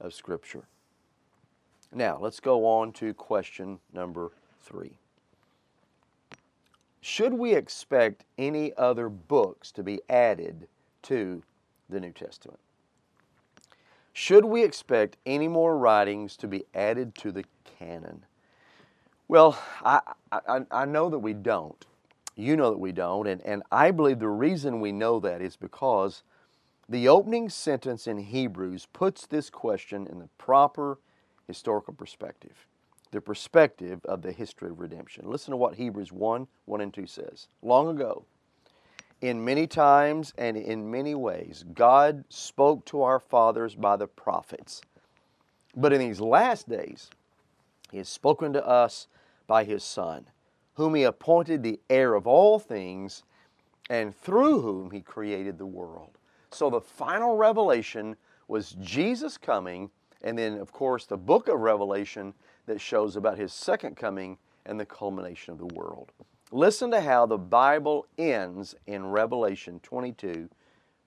of 0.00 0.14
Scripture. 0.14 0.64
Now, 1.92 2.18
let's 2.20 2.40
go 2.40 2.66
on 2.66 2.92
to 2.92 3.14
question 3.14 3.78
number 3.92 4.30
three. 4.62 4.92
Should 7.00 7.34
we 7.34 7.54
expect 7.54 8.24
any 8.36 8.72
other 8.76 9.08
books 9.08 9.70
to 9.72 9.82
be 9.82 10.00
added 10.08 10.66
to 11.02 11.42
the 11.88 12.00
New 12.00 12.10
Testament? 12.10 12.58
Should 14.12 14.44
we 14.44 14.64
expect 14.64 15.16
any 15.26 15.46
more 15.46 15.76
writings 15.76 16.36
to 16.38 16.48
be 16.48 16.64
added 16.74 17.14
to 17.16 17.30
the 17.30 17.44
canon? 17.78 18.24
Well, 19.28 19.58
I, 19.84 20.00
I, 20.32 20.62
I 20.70 20.84
know 20.84 21.10
that 21.10 21.18
we 21.18 21.32
don't. 21.32 21.84
You 22.36 22.56
know 22.56 22.70
that 22.70 22.78
we 22.78 22.92
don't. 22.92 23.26
And, 23.26 23.40
and 23.42 23.62
I 23.72 23.90
believe 23.90 24.18
the 24.18 24.28
reason 24.28 24.80
we 24.80 24.92
know 24.92 25.18
that 25.20 25.40
is 25.40 25.56
because 25.56 26.22
the 26.88 27.08
opening 27.08 27.48
sentence 27.48 28.06
in 28.06 28.18
Hebrews 28.18 28.86
puts 28.92 29.26
this 29.26 29.50
question 29.50 30.06
in 30.06 30.18
the 30.18 30.28
proper 30.38 30.98
historical 31.46 31.94
perspective, 31.94 32.66
the 33.10 33.20
perspective 33.20 34.04
of 34.04 34.22
the 34.22 34.32
history 34.32 34.70
of 34.70 34.78
redemption. 34.78 35.24
Listen 35.26 35.52
to 35.52 35.56
what 35.56 35.74
Hebrews 35.74 36.12
1 36.12 36.46
1 36.66 36.80
and 36.80 36.92
2 36.94 37.06
says. 37.06 37.48
Long 37.62 37.88
ago, 37.88 38.24
in 39.20 39.44
many 39.44 39.66
times 39.66 40.34
and 40.36 40.56
in 40.56 40.90
many 40.90 41.14
ways, 41.14 41.64
God 41.74 42.24
spoke 42.28 42.84
to 42.86 43.02
our 43.02 43.18
fathers 43.18 43.74
by 43.74 43.96
the 43.96 44.06
prophets. 44.06 44.82
But 45.74 45.92
in 45.92 46.00
these 46.00 46.20
last 46.20 46.68
days, 46.68 47.10
He 47.90 47.98
has 47.98 48.08
spoken 48.08 48.52
to 48.52 48.66
us 48.66 49.08
by 49.46 49.64
His 49.64 49.82
Son, 49.82 50.26
whom 50.76 50.94
He 50.94 51.02
appointed 51.02 51.62
the 51.62 51.80
heir 51.90 52.14
of 52.14 52.26
all 52.26 52.58
things, 52.58 53.24
and 53.90 54.14
through 54.14 54.60
whom 54.60 54.90
He 54.90 55.00
created 55.00 55.58
the 55.58 55.66
world. 55.66 56.18
So 56.50 56.70
the 56.70 56.80
final 56.80 57.36
revelation 57.36 58.16
was 58.48 58.76
Jesus 58.80 59.36
coming, 59.36 59.90
and 60.22 60.38
then, 60.38 60.58
of 60.58 60.72
course, 60.72 61.06
the 61.06 61.16
book 61.16 61.48
of 61.48 61.60
Revelation 61.60 62.34
that 62.66 62.80
shows 62.80 63.16
about 63.16 63.38
His 63.38 63.52
second 63.52 63.96
coming 63.96 64.38
and 64.64 64.78
the 64.78 64.86
culmination 64.86 65.52
of 65.52 65.58
the 65.58 65.74
world. 65.74 66.12
Listen 66.52 66.90
to 66.92 67.00
how 67.00 67.26
the 67.26 67.38
Bible 67.38 68.06
ends 68.18 68.74
in 68.86 69.06
Revelation 69.06 69.80
22, 69.82 70.48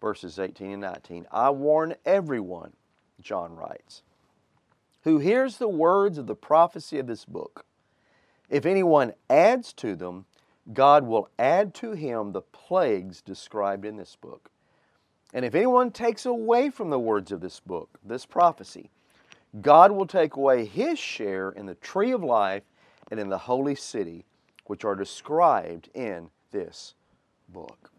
verses 0.02 0.40
18 0.40 0.72
and 0.72 0.82
19. 0.82 1.28
I 1.32 1.50
warn 1.50 1.96
everyone, 2.06 2.74
John 3.22 3.56
writes, 3.56 4.04
who 5.04 5.20
hears 5.20 5.58
the 5.58 5.70
words 5.70 6.18
of 6.18 6.28
the 6.28 6.36
prophecy 6.36 7.00
of 7.00 7.08
this 7.08 7.24
book. 7.24 7.66
If 8.50 8.66
anyone 8.66 9.14
adds 9.30 9.74
to 9.74 9.96
them, 9.96 10.26
God 10.74 11.06
will 11.06 11.30
add 11.38 11.74
to 11.76 11.92
him 11.92 12.32
the 12.32 12.42
plagues 12.42 13.22
described 13.22 13.86
in 13.86 13.98
this 13.98 14.16
book. 14.16 14.50
And 15.34 15.46
if 15.46 15.54
anyone 15.54 15.92
takes 15.92 16.26
away 16.26 16.70
from 16.70 16.90
the 16.90 17.00
words 17.00 17.32
of 17.32 17.42
this 17.42 17.60
book, 17.60 18.00
this 18.04 18.26
prophecy, 18.26 18.90
God 19.62 19.92
will 19.92 20.08
take 20.08 20.36
away 20.36 20.66
his 20.66 20.98
share 20.98 21.52
in 21.52 21.66
the 21.66 21.76
tree 21.76 22.12
of 22.12 22.24
life 22.24 22.64
and 23.12 23.20
in 23.20 23.30
the 23.30 23.38
holy 23.38 23.76
city 23.76 24.26
which 24.66 24.86
are 24.86 24.96
described 24.96 25.90
in 25.94 26.30
this 26.52 26.94
book. 27.50 27.92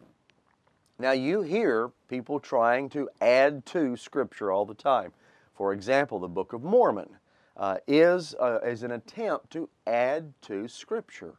Now, 0.98 1.12
you 1.12 1.42
hear 1.42 1.90
people 2.08 2.38
trying 2.38 2.88
to 2.90 3.08
add 3.20 3.64
to 3.66 3.96
Scripture 3.96 4.52
all 4.52 4.66
the 4.66 4.74
time. 4.74 5.12
For 5.54 5.72
example, 5.72 6.18
the 6.18 6.28
Book 6.28 6.52
of 6.52 6.62
Mormon 6.62 7.16
uh, 7.60 7.76
is, 7.86 8.34
uh, 8.40 8.58
is 8.64 8.82
an 8.82 8.90
attempt 8.90 9.50
to 9.50 9.68
add 9.86 10.32
to 10.40 10.66
Scripture. 10.66 11.34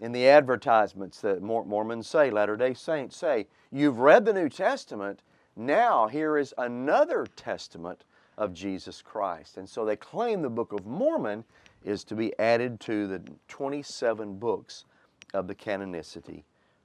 In 0.00 0.12
the 0.12 0.28
advertisements 0.28 1.20
that 1.20 1.40
Mormons 1.40 2.06
say, 2.06 2.30
Latter 2.30 2.56
day 2.56 2.74
Saints 2.74 3.16
say, 3.16 3.46
You've 3.70 4.00
read 4.00 4.24
the 4.24 4.32
New 4.32 4.48
Testament, 4.48 5.22
now 5.54 6.08
here 6.08 6.36
is 6.36 6.52
another 6.58 7.26
testament 7.36 8.04
of 8.36 8.52
Jesus 8.52 9.00
Christ. 9.00 9.56
And 9.56 9.66
so 9.66 9.84
they 9.84 9.96
claim 9.96 10.42
the 10.42 10.50
Book 10.50 10.72
of 10.72 10.84
Mormon 10.84 11.44
is 11.84 12.04
to 12.04 12.14
be 12.16 12.36
added 12.38 12.80
to 12.80 13.06
the 13.06 13.22
27 13.48 14.38
books 14.38 14.84
of 15.32 15.46
the 15.46 15.54
canonicity 15.54 16.42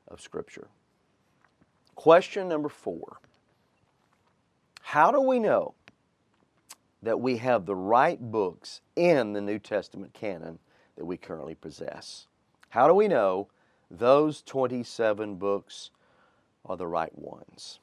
of 0.08 0.22
Scripture. 0.22 0.68
Question 1.96 2.48
number 2.48 2.70
four 2.70 3.20
How 4.82 5.12
do 5.12 5.20
we 5.20 5.40
know 5.40 5.74
that 7.04 7.20
we 7.20 7.38
have 7.38 7.66
the 7.66 7.76
right 7.76 8.20
books 8.20 8.82
in 8.96 9.34
the 9.34 9.42
New 9.42 9.60
Testament 9.60 10.14
canon 10.14 10.60
that 10.96 11.06
we 11.06 11.18
currently 11.18 11.56
possess? 11.56 12.28
How 12.70 12.88
do 12.88 12.94
we 12.94 13.08
know 13.08 13.48
those 13.90 14.42
27 14.44 15.36
books 15.36 15.92
are 16.66 16.78
the 16.78 16.88
right 16.88 17.18
ones? 17.18 17.80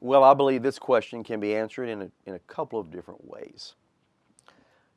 Well, 0.00 0.24
I 0.24 0.34
believe 0.34 0.62
this 0.62 0.78
question 0.78 1.22
can 1.22 1.40
be 1.40 1.54
answered 1.54 1.88
in 1.88 2.02
a, 2.02 2.10
in 2.26 2.34
a 2.34 2.38
couple 2.40 2.78
of 2.78 2.90
different 2.90 3.28
ways. 3.28 3.74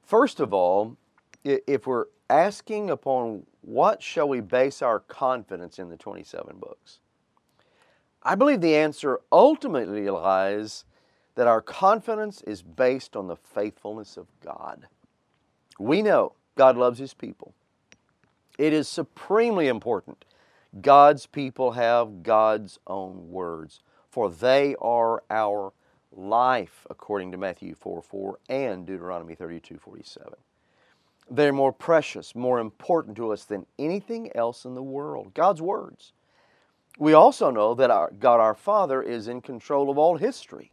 First 0.04 0.40
of 0.40 0.54
all, 0.54 0.98
if 1.44 1.88
we're 1.88 2.06
asking 2.30 2.90
upon 2.90 3.46
what 3.62 4.02
shall 4.02 4.30
we 4.30 4.40
base 4.40 4.82
our 4.82 5.00
confidence 5.00 5.80
in 5.80 5.90
the 5.90 5.98
27 5.98 6.58
books, 6.58 7.00
I 8.22 8.36
believe 8.36 8.62
the 8.62 8.76
answer 8.76 9.20
ultimately 9.32 10.10
lies 10.10 10.86
that 11.36 11.48
our 11.48 11.62
confidence 11.62 12.42
is 12.44 12.62
based 12.62 13.16
on 13.16 13.28
the 13.28 13.36
faithfulness 13.36 14.18
of 14.18 14.28
God. 14.44 14.88
We 15.80 16.02
know 16.02 16.34
God 16.56 16.78
loves 16.78 17.00
His 17.00 17.14
people. 17.14 17.54
It 18.58 18.74
is 18.74 18.88
supremely 18.88 19.68
important 19.68 20.26
God's 20.82 21.28
people 21.28 21.74
have 21.74 22.24
God's 22.24 22.80
own 22.88 23.30
words, 23.30 23.82
for 24.10 24.30
they 24.30 24.76
are 24.82 25.24
our 25.30 25.72
life, 26.12 26.88
according 26.90 27.32
to 27.32 27.38
Matthew 27.38 27.76
4 27.76 28.02
4 28.02 28.40
and 28.50 28.86
Deuteronomy 28.86 29.36
32 29.36 29.78
47. 29.78 30.34
They're 31.30 31.54
more 31.54 31.72
precious, 31.72 32.36
more 32.36 32.60
important 32.60 33.16
to 33.18 33.32
us 33.32 33.46
than 33.46 33.66
anything 33.80 34.36
else 34.36 34.66
in 34.66 34.74
the 34.74 34.84
world. 34.84 35.34
God's 35.34 35.62
words. 35.62 36.12
We 37.00 37.14
also 37.14 37.50
know 37.50 37.74
that 37.76 37.90
our, 37.90 38.12
God 38.20 38.40
our 38.40 38.54
Father 38.54 39.02
is 39.02 39.28
in 39.28 39.42
control 39.42 39.90
of 39.90 39.98
all 39.98 40.18
history. 40.18 40.73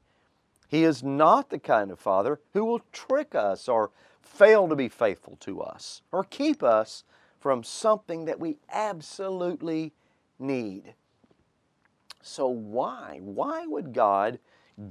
He 0.71 0.85
is 0.85 1.03
not 1.03 1.51
the 1.51 1.59
kind 1.59 1.91
of 1.91 1.99
Father 1.99 2.39
who 2.53 2.65
will 2.65 2.81
trick 2.93 3.35
us 3.35 3.69
or 3.69 3.91
fail 4.23 4.69
to 4.69 4.77
be 4.77 4.89
faithful 4.89 5.37
to 5.41 5.61
us 5.61 6.01
or 6.13 6.23
keep 6.23 6.63
us 6.63 7.03
from 7.41 7.65
something 7.65 8.27
that 8.27 8.39
we 8.39 8.57
absolutely 8.73 9.93
need. 10.39 10.95
So, 12.23 12.47
why? 12.47 13.19
Why 13.21 13.67
would 13.67 13.93
God 13.93 14.39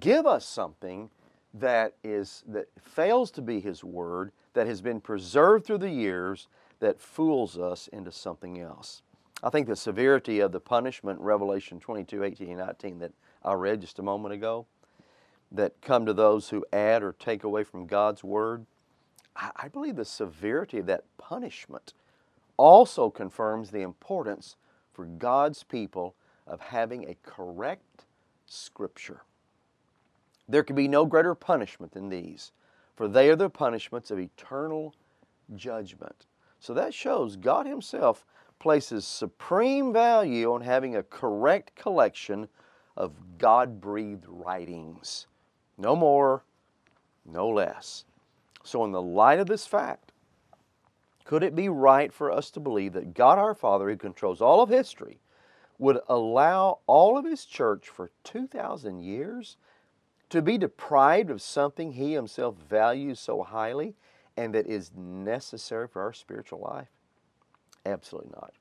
give 0.01 0.25
us 0.25 0.45
something 0.45 1.09
that 1.53 1.93
is 2.03 2.43
that 2.47 2.67
fails 2.79 3.31
to 3.31 3.41
be 3.41 3.61
his 3.61 3.81
word 3.83 4.31
that 4.53 4.67
has 4.67 4.81
been 4.81 4.99
preserved 4.99 5.65
through 5.65 5.77
the 5.77 5.89
years 5.89 6.47
that 6.79 6.99
fools 6.99 7.57
us 7.57 7.87
into 7.87 8.11
something 8.11 8.59
else 8.59 9.01
i 9.41 9.49
think 9.49 9.67
the 9.67 9.75
severity 9.75 10.41
of 10.41 10.51
the 10.51 10.59
punishment 10.59 11.19
revelation 11.19 11.79
22 11.79 12.23
18 12.23 12.49
and 12.49 12.59
19 12.59 12.99
that 12.99 13.11
i 13.43 13.51
read 13.51 13.81
just 13.81 13.97
a 13.97 14.03
moment 14.03 14.31
ago 14.31 14.67
that 15.51 15.81
come 15.81 16.05
to 16.05 16.13
those 16.13 16.49
who 16.49 16.65
add 16.71 17.03
or 17.03 17.13
take 17.13 17.43
away 17.43 17.63
from 17.63 17.87
god's 17.87 18.23
word 18.23 18.65
i, 19.35 19.51
I 19.55 19.67
believe 19.67 19.95
the 19.95 20.05
severity 20.05 20.79
of 20.79 20.85
that 20.87 21.05
punishment 21.17 21.93
also 22.57 23.09
confirms 23.09 23.71
the 23.71 23.81
importance 23.81 24.55
for 24.93 25.05
god's 25.05 25.63
people 25.63 26.15
of 26.45 26.59
having 26.61 27.09
a 27.09 27.15
correct 27.23 28.05
scripture 28.45 29.21
there 30.49 30.63
can 30.63 30.75
be 30.75 30.87
no 30.87 31.05
greater 31.05 31.35
punishment 31.35 31.93
than 31.93 32.09
these, 32.09 32.51
for 32.95 33.07
they 33.07 33.29
are 33.29 33.35
the 33.35 33.51
punishments 33.51 34.09
of 34.09 34.19
eternal 34.19 34.95
judgment. 35.55 36.25
So 36.59 36.73
that 36.73 36.93
shows 36.93 37.35
God 37.35 37.67
Himself 37.67 38.25
places 38.57 39.05
supreme 39.05 39.93
value 39.93 40.51
on 40.51 40.61
having 40.61 40.95
a 40.95 41.03
correct 41.03 41.75
collection 41.75 42.49
of 42.97 43.13
God 43.37 43.79
breathed 43.79 44.25
writings. 44.27 45.27
No 45.79 45.95
more, 45.95 46.43
no 47.25 47.47
less. 47.47 48.03
So, 48.63 48.83
in 48.83 48.91
the 48.91 49.01
light 49.01 49.39
of 49.39 49.47
this 49.47 49.65
fact, 49.65 50.11
could 51.23 51.41
it 51.41 51.55
be 51.55 51.69
right 51.69 52.11
for 52.11 52.29
us 52.29 52.51
to 52.51 52.59
believe 52.59 52.93
that 52.93 53.13
God 53.13 53.39
our 53.39 53.55
Father, 53.55 53.89
who 53.89 53.95
controls 53.95 54.41
all 54.41 54.61
of 54.61 54.69
history, 54.69 55.19
would 55.77 55.99
allow 56.09 56.79
all 56.85 57.17
of 57.17 57.23
His 57.23 57.45
church 57.45 57.87
for 57.87 58.11
2,000 58.25 58.99
years 58.99 59.55
to 60.29 60.41
be 60.41 60.57
deprived 60.57 61.29
of 61.29 61.41
something 61.41 61.93
he 61.93 62.13
himself 62.13 62.55
values 62.55 63.19
so 63.19 63.41
highly 63.41 63.95
and 64.37 64.53
that 64.53 64.67
is 64.67 64.91
necessary 64.95 65.87
for 65.87 66.01
our 66.01 66.13
spiritual 66.13 66.59
life? 66.59 66.89
Absolutely 67.85 68.31
not. 68.33 68.53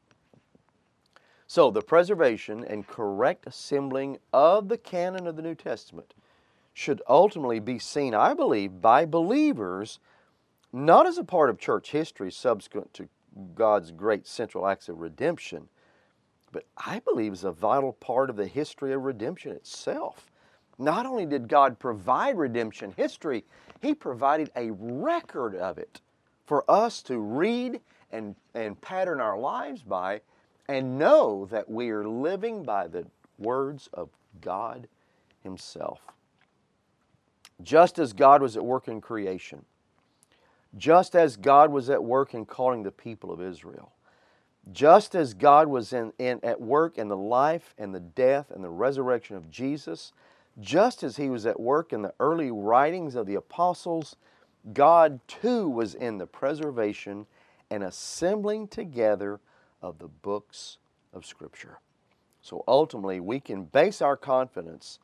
So, 1.46 1.70
the 1.70 1.82
preservation 1.82 2.64
and 2.64 2.87
correct 2.87 3.46
assembling 3.46 4.18
of 4.32 4.68
the 4.68 4.78
canon 4.78 5.26
of 5.26 5.37
the 5.37 5.42
New 5.42 5.54
Testament 5.54 6.14
should 6.78 7.02
ultimately 7.08 7.58
be 7.58 7.76
seen, 7.76 8.14
I 8.14 8.35
believe, 8.35 8.80
by 8.80 9.04
believers 9.04 9.99
not 10.73 11.08
as 11.08 11.18
a 11.18 11.25
part 11.25 11.50
of 11.50 11.58
church 11.58 11.90
history 11.90 12.30
subsequent 12.30 12.94
to 12.94 13.08
God's 13.56 13.90
great 13.90 14.28
central 14.28 14.64
acts 14.64 14.88
of 14.88 15.00
redemption, 15.00 15.68
but 16.52 16.66
I 16.76 17.00
believe 17.00 17.32
as 17.32 17.42
a 17.42 17.50
vital 17.50 17.94
part 17.94 18.30
of 18.30 18.37
the 18.37 18.47
history 18.47 18.92
of 18.92 19.02
redemption 19.02 19.50
itself. 19.50 20.30
Not 20.78 21.04
only 21.04 21.26
did 21.26 21.49
God 21.49 21.80
provide 21.80 22.38
redemption 22.38 22.94
history, 22.97 23.44
He 23.82 23.92
provided 23.92 24.52
a 24.54 24.70
record 24.70 25.56
of 25.56 25.78
it 25.78 26.00
for 26.47 26.64
us 26.70 27.02
to 27.02 27.18
read 27.18 27.80
and, 28.12 28.37
and 28.54 28.80
pattern 28.80 29.20
our 29.20 29.37
lives 29.37 29.82
by 29.82 30.20
and 30.68 30.97
know 30.97 31.44
that 31.47 31.68
we 31.68 31.90
are 31.90 32.06
living 32.06 32.62
by 32.62 32.87
the 32.87 33.04
words 33.37 33.88
of 33.92 34.11
God 34.40 34.87
Himself. 35.42 36.00
Just 37.62 37.98
as 37.98 38.12
God 38.12 38.42
was 38.42 38.56
at 38.56 38.64
work 38.64 38.88
in 38.88 39.00
creation, 39.00 39.64
just 40.76 41.14
as 41.14 41.36
God 41.36 41.70
was 41.70 41.90
at 41.90 42.02
work 42.02 42.34
in 42.34 42.44
calling 42.44 42.82
the 42.82 42.90
people 42.90 43.32
of 43.32 43.40
Israel, 43.40 43.92
just 44.72 45.14
as 45.14 45.34
God 45.34 45.68
was 45.68 45.92
in, 45.92 46.12
in, 46.18 46.40
at 46.42 46.60
work 46.60 46.98
in 46.98 47.08
the 47.08 47.16
life 47.16 47.74
and 47.78 47.94
the 47.94 48.00
death 48.00 48.50
and 48.50 48.62
the 48.62 48.70
resurrection 48.70 49.36
of 49.36 49.50
Jesus, 49.50 50.12
just 50.60 51.02
as 51.02 51.16
He 51.16 51.30
was 51.30 51.46
at 51.46 51.58
work 51.58 51.92
in 51.92 52.02
the 52.02 52.14
early 52.20 52.50
writings 52.50 53.14
of 53.14 53.26
the 53.26 53.34
apostles, 53.34 54.16
God 54.72 55.20
too 55.26 55.68
was 55.68 55.94
in 55.94 56.18
the 56.18 56.26
preservation 56.26 57.26
and 57.70 57.82
assembling 57.82 58.68
together 58.68 59.40
of 59.80 59.98
the 59.98 60.08
books 60.08 60.78
of 61.12 61.24
Scripture. 61.24 61.78
So 62.42 62.64
ultimately, 62.68 63.20
we 63.20 63.40
can 63.40 63.64
base 63.64 64.02
our 64.02 64.16
confidence 64.16 64.98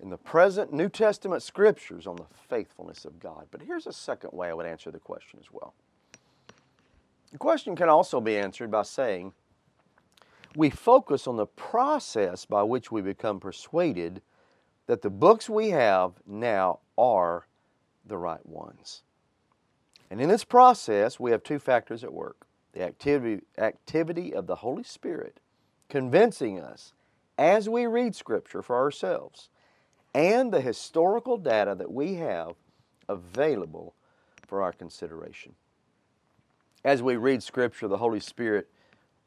in 0.00 0.10
the 0.10 0.16
present 0.16 0.72
New 0.72 0.88
Testament 0.88 1.42
Scriptures 1.42 2.06
on 2.06 2.16
the 2.16 2.26
faithfulness 2.48 3.04
of 3.04 3.18
God. 3.18 3.46
But 3.50 3.62
here's 3.62 3.86
a 3.86 3.92
second 3.92 4.30
way 4.32 4.48
I 4.48 4.54
would 4.54 4.66
answer 4.66 4.90
the 4.90 4.98
question 4.98 5.38
as 5.40 5.48
well. 5.52 5.74
The 7.32 7.38
question 7.38 7.76
can 7.76 7.88
also 7.88 8.20
be 8.20 8.36
answered 8.36 8.70
by 8.70 8.82
saying, 8.82 9.32
we 10.56 10.70
focus 10.70 11.26
on 11.26 11.36
the 11.36 11.46
process 11.46 12.44
by 12.44 12.62
which 12.62 12.90
we 12.90 13.02
become 13.02 13.38
persuaded 13.38 14.22
that 14.86 15.02
the 15.02 15.10
books 15.10 15.48
we 15.48 15.70
have 15.70 16.12
now 16.26 16.80
are 16.96 17.46
the 18.06 18.16
right 18.16 18.44
ones. 18.46 19.02
And 20.10 20.20
in 20.20 20.28
this 20.28 20.44
process, 20.44 21.20
we 21.20 21.30
have 21.30 21.42
two 21.42 21.58
factors 21.58 22.02
at 22.02 22.12
work 22.12 22.46
the 22.72 22.82
activity, 22.82 23.42
activity 23.56 24.34
of 24.34 24.46
the 24.46 24.56
Holy 24.56 24.82
Spirit 24.82 25.40
convincing 25.88 26.60
us 26.60 26.92
as 27.36 27.68
we 27.68 27.86
read 27.86 28.14
Scripture 28.14 28.62
for 28.62 28.76
ourselves, 28.76 29.48
and 30.18 30.52
the 30.52 30.60
historical 30.60 31.38
data 31.38 31.76
that 31.76 31.92
we 31.92 32.14
have 32.16 32.54
available 33.08 33.94
for 34.48 34.62
our 34.62 34.72
consideration. 34.72 35.54
As 36.84 37.04
we 37.04 37.14
read 37.14 37.40
Scripture, 37.40 37.86
the 37.86 37.98
Holy 37.98 38.18
Spirit 38.18 38.68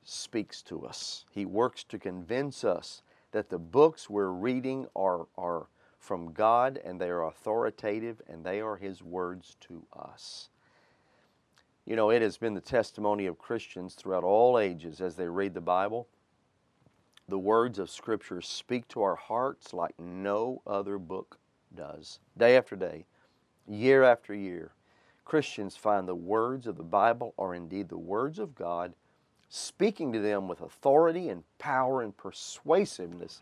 speaks 0.04 0.62
to 0.64 0.86
us. 0.86 1.24
He 1.32 1.46
works 1.46 1.86
to 1.86 1.98
convince 1.98 2.66
us 2.66 3.04
that 3.32 3.50
the 3.50 3.58
books 3.58 4.10
we're 4.10 4.32
reading 4.32 4.86
are, 4.94 5.28
are 5.38 5.68
from 5.98 6.34
God 6.34 6.78
and 6.84 7.00
they 7.00 7.10
are 7.10 7.24
authoritative 7.24 8.22
and 8.28 8.44
they 8.44 8.60
are 8.60 8.76
His 8.76 9.02
words 9.02 9.56
to 9.62 9.86
us. 9.98 10.50
You 11.86 11.96
know, 11.96 12.10
it 12.10 12.22
has 12.22 12.38
been 12.38 12.54
the 12.54 12.60
testimony 12.60 13.28
of 13.28 13.40
Christians 13.40 13.94
throughout 13.94 14.26
all 14.26 14.60
ages 14.60 15.00
as 15.00 15.16
they 15.16 15.30
read 15.30 15.54
the 15.54 15.62
Bible. 15.62 16.10
The 17.32 17.40
words 17.40 17.80
of 17.80 17.90
Scripture 17.90 18.42
speak 18.42 18.90
to 18.90 19.02
our 19.02 19.16
hearts 19.16 19.74
like 19.74 19.98
no 19.98 20.62
other 20.68 21.00
book 21.00 21.40
does. 21.74 22.20
Day 22.38 22.58
after 22.58 22.76
day, 22.76 23.06
year 23.68 24.04
after 24.04 24.36
year, 24.36 24.74
Christians 25.24 25.78
find 25.78 26.08
the 26.08 26.14
words 26.14 26.68
of 26.68 26.76
the 26.76 26.84
Bible 26.84 27.34
are 27.40 27.56
indeed 27.56 27.88
the 27.88 27.98
words 27.98 28.38
of 28.38 28.54
God, 28.54 28.94
speaking 29.48 30.12
to 30.12 30.20
them 30.20 30.50
with 30.50 30.60
authority 30.60 31.30
and 31.30 31.44
power 31.58 32.02
and 32.02 32.16
persuasiveness 32.18 33.42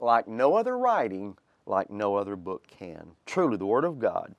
like 0.00 0.26
no 0.26 0.54
other 0.54 0.78
writing, 0.78 1.36
like 1.66 1.90
no 1.90 2.16
other 2.16 2.34
book 2.34 2.66
can. 2.66 3.10
Truly, 3.26 3.58
the 3.58 3.66
Word 3.66 3.84
of 3.84 3.98
God 3.98 4.34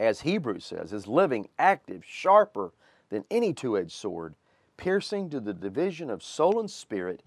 as 0.00 0.20
Hebrews 0.22 0.64
says, 0.64 0.92
is 0.92 1.06
living, 1.06 1.48
active, 1.58 2.04
sharper 2.04 2.72
than 3.08 3.24
any 3.30 3.52
two 3.52 3.76
edged 3.76 3.92
sword, 3.92 4.34
piercing 4.76 5.30
to 5.30 5.40
the 5.40 5.54
division 5.54 6.10
of 6.10 6.22
soul 6.22 6.60
and 6.60 6.70
spirit, 6.70 7.22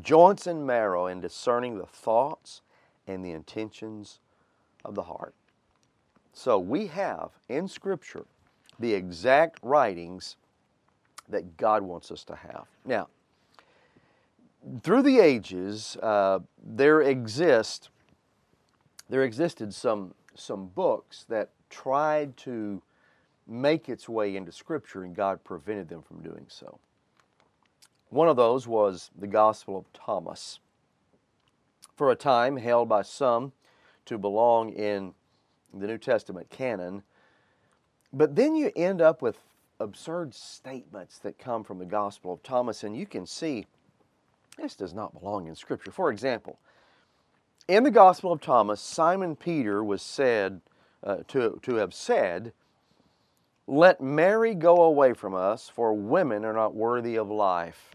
joints 0.00 0.46
and 0.46 0.66
marrow, 0.66 1.06
in 1.06 1.20
discerning 1.20 1.78
the 1.78 1.86
thoughts 1.86 2.62
and 3.06 3.24
the 3.24 3.32
intentions 3.32 4.20
of 4.84 4.94
the 4.94 5.02
heart. 5.02 5.34
So 6.32 6.58
we 6.58 6.86
have 6.88 7.30
in 7.48 7.68
Scripture 7.68 8.24
the 8.78 8.94
exact 8.94 9.58
writings 9.62 10.36
that 11.28 11.56
God 11.56 11.82
wants 11.82 12.10
us 12.10 12.24
to 12.24 12.36
have. 12.36 12.66
Now, 12.84 13.08
through 14.82 15.02
the 15.02 15.18
ages, 15.20 15.96
uh, 16.02 16.40
there 16.62 17.02
exist 17.02 17.90
there 19.08 19.24
existed 19.24 19.74
some 19.74 20.14
some 20.34 20.66
books 20.68 21.24
that 21.28 21.50
tried 21.68 22.36
to 22.38 22.80
make 23.46 23.88
its 23.88 24.08
way 24.08 24.36
into 24.36 24.52
Scripture, 24.52 25.02
and 25.02 25.14
God 25.14 25.42
prevented 25.42 25.88
them 25.88 26.02
from 26.02 26.22
doing 26.22 26.46
so. 26.48 26.78
One 28.10 28.28
of 28.28 28.36
those 28.36 28.66
was 28.66 29.10
the 29.16 29.28
Gospel 29.28 29.78
of 29.78 29.92
Thomas. 29.92 30.58
For 31.96 32.10
a 32.10 32.16
time, 32.16 32.56
held 32.56 32.88
by 32.88 33.02
some 33.02 33.52
to 34.06 34.18
belong 34.18 34.70
in 34.70 35.14
the 35.72 35.86
New 35.86 35.98
Testament 35.98 36.50
canon, 36.50 37.04
but 38.12 38.34
then 38.34 38.56
you 38.56 38.72
end 38.74 39.00
up 39.00 39.22
with 39.22 39.38
absurd 39.78 40.34
statements 40.34 41.18
that 41.18 41.38
come 41.38 41.62
from 41.62 41.78
the 41.78 41.86
Gospel 41.86 42.32
of 42.32 42.42
Thomas, 42.42 42.82
and 42.82 42.96
you 42.96 43.06
can 43.06 43.26
see 43.26 43.66
this 44.58 44.74
does 44.74 44.92
not 44.92 45.18
belong 45.18 45.46
in 45.46 45.54
Scripture. 45.54 45.92
For 45.92 46.10
example, 46.10 46.58
in 47.68 47.84
the 47.84 47.90
Gospel 47.92 48.32
of 48.32 48.40
Thomas, 48.40 48.80
Simon 48.80 49.36
Peter 49.36 49.84
was 49.84 50.02
said 50.02 50.60
uh, 51.04 51.18
to, 51.28 51.60
to 51.62 51.76
have 51.76 51.94
said, 51.94 52.52
Let 53.68 54.00
Mary 54.00 54.54
go 54.56 54.82
away 54.82 55.12
from 55.14 55.34
us, 55.34 55.68
for 55.68 55.94
women 55.94 56.44
are 56.44 56.52
not 56.52 56.74
worthy 56.74 57.16
of 57.16 57.30
life. 57.30 57.94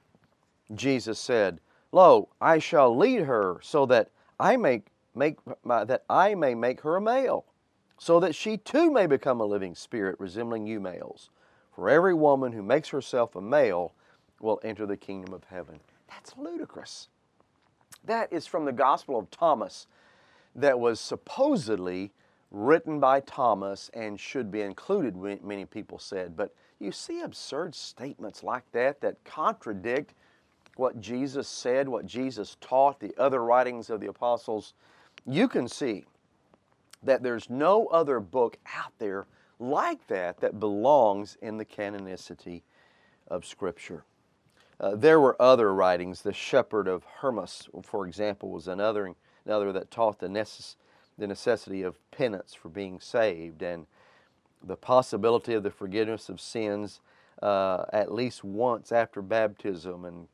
Jesus 0.74 1.20
said, 1.20 1.60
Lo, 1.92 2.30
I 2.42 2.60
shall 2.60 2.96
lead 2.96 3.22
her 3.22 3.60
so 3.62 3.86
that 3.86 4.10
I 4.40 4.58
make, 4.58 4.88
make 5.14 5.38
that 5.66 6.04
I 6.10 6.36
may 6.36 6.56
make 6.56 6.82
her 6.82 6.96
a 6.96 7.02
male, 7.02 7.46
so 7.98 8.20
that 8.20 8.36
she 8.36 8.58
too 8.58 8.92
may 8.92 9.06
become 9.06 9.40
a 9.40 9.46
living 9.46 9.76
spirit 9.76 10.20
resembling 10.20 10.68
you 10.68 10.80
males. 10.80 11.30
For 11.74 11.90
every 11.90 12.14
woman 12.14 12.52
who 12.52 12.64
makes 12.64 12.90
herself 12.90 13.36
a 13.36 13.42
male 13.42 13.94
will 14.40 14.60
enter 14.64 14.86
the 14.86 14.98
kingdom 14.98 15.34
of 15.34 15.44
heaven. 15.46 15.80
That's 16.10 16.34
ludicrous. 16.38 17.10
That 18.04 18.32
is 18.32 18.46
from 18.46 18.66
the 18.66 18.72
Gospel 18.72 19.18
of 19.18 19.30
Thomas 19.32 19.88
that 20.56 20.80
was 20.80 21.00
supposedly 21.00 22.12
written 22.52 23.00
by 23.00 23.20
Thomas 23.20 23.90
and 23.94 24.20
should 24.20 24.52
be 24.52 24.62
included, 24.62 25.16
many 25.16 25.66
people 25.66 26.00
said. 26.00 26.38
But 26.38 26.54
you 26.80 26.92
see 26.92 27.22
absurd 27.22 27.76
statements 27.76 28.44
like 28.44 28.70
that 28.72 29.02
that 29.02 29.24
contradict 29.24 30.14
what 30.76 31.00
Jesus 31.00 31.48
said, 31.48 31.88
what 31.88 32.06
Jesus 32.06 32.58
taught, 32.62 33.00
the 33.00 33.16
other 33.18 33.44
writings 33.44 33.90
of 33.90 34.00
the 34.00 34.08
apostles. 34.08 34.74
You 35.26 35.48
can 35.48 35.68
see 35.68 36.06
that 37.04 37.24
there's 37.24 37.50
no 37.50 37.88
other 37.88 38.20
book 38.20 38.58
out 38.76 38.94
there 39.00 39.26
like 39.60 40.06
that 40.08 40.40
that 40.42 40.60
belongs 40.60 41.38
in 41.42 41.58
the 41.58 41.66
canonicity 41.66 42.62
of 43.28 43.46
Scripture. 43.46 44.04
Uh, 44.80 44.96
there 44.96 45.20
were 45.20 45.42
other 45.42 45.74
writings. 45.74 46.22
The 46.22 46.34
Shepherd 46.34 46.88
of 46.88 47.04
Hermas, 47.06 47.70
for 47.84 48.06
example, 48.06 48.50
was 48.50 48.68
another, 48.68 49.14
another 49.46 49.72
that 49.72 49.90
taught 49.90 50.20
the 50.20 50.28
necessary 50.28 50.80
the 51.18 51.28
necessity 51.28 51.82
of 51.82 52.00
penance 52.12 52.54
for 52.54 52.70
being 52.70 53.00
saved 53.00 53.62
and 53.62 53.86
the 54.64 54.76
possibility 54.76 55.54
of 55.54 55.64
the 55.64 55.72
forgiveness 55.72 56.30
of 56.30 56.42
sins 56.42 57.00
uh, 57.42 57.86
at 57.94 58.12
least 58.12 58.44
once 58.44 58.92
after 58.92 59.22
baptism. 59.22 60.06
And 60.06 60.28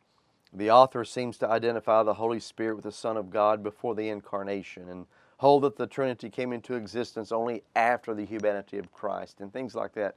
the 0.54 0.70
author 0.70 1.06
seems 1.06 1.38
to 1.38 1.50
identify 1.50 2.04
the 2.04 2.16
Holy 2.16 2.40
Spirit 2.40 2.76
with 2.76 2.84
the 2.84 2.92
Son 2.92 3.18
of 3.18 3.30
God 3.30 3.64
before 3.64 3.96
the 3.96 4.10
incarnation 4.10 4.90
and 4.90 5.06
hold 5.38 5.64
that 5.64 5.78
the 5.78 5.88
Trinity 5.88 6.30
came 6.30 6.52
into 6.52 6.76
existence 6.76 7.32
only 7.32 7.64
after 7.76 8.14
the 8.14 8.26
humanity 8.26 8.78
of 8.78 8.92
Christ 8.92 9.40
and 9.40 9.52
things 9.52 9.76
like 9.76 9.94
that. 9.94 10.16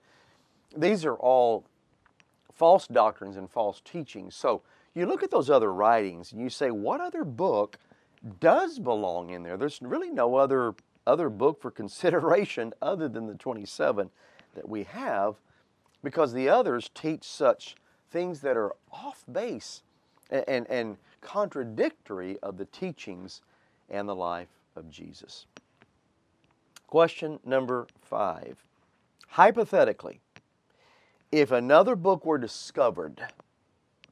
These 0.76 1.04
are 1.04 1.14
all 1.14 1.64
false 2.52 2.86
doctrines 2.86 3.36
and 3.36 3.48
false 3.48 3.80
teachings. 3.84 4.34
So 4.34 4.62
you 4.94 5.06
look 5.06 5.22
at 5.22 5.30
those 5.30 5.50
other 5.50 5.72
writings 5.72 6.32
and 6.32 6.40
you 6.40 6.50
say, 6.50 6.70
what 6.70 7.00
other 7.00 7.24
book 7.24 7.78
does 8.40 8.78
belong 8.78 9.30
in 9.30 9.42
there. 9.42 9.56
There's 9.56 9.80
really 9.82 10.10
no 10.10 10.36
other 10.36 10.74
other 11.06 11.28
book 11.28 11.60
for 11.60 11.70
consideration 11.82 12.72
other 12.80 13.08
than 13.08 13.26
the 13.26 13.34
27 13.34 14.10
that 14.54 14.68
we 14.68 14.84
have 14.84 15.36
because 16.02 16.32
the 16.32 16.48
others 16.48 16.90
teach 16.94 17.24
such 17.24 17.76
things 18.10 18.40
that 18.40 18.56
are 18.56 18.72
off 18.92 19.24
base 19.30 19.82
and, 20.34 20.44
and, 20.48 20.66
and 20.68 20.96
contradictory 21.20 22.38
of 22.42 22.56
the 22.58 22.64
teachings 22.66 23.40
and 23.88 24.08
the 24.08 24.14
life 24.14 24.48
of 24.76 24.90
Jesus. 24.90 25.46
Question 26.88 27.38
number 27.44 27.86
five. 28.02 28.58
Hypothetically, 29.28 30.20
if 31.32 31.50
another 31.50 31.96
book 31.96 32.24
were 32.24 32.38
discovered 32.38 33.20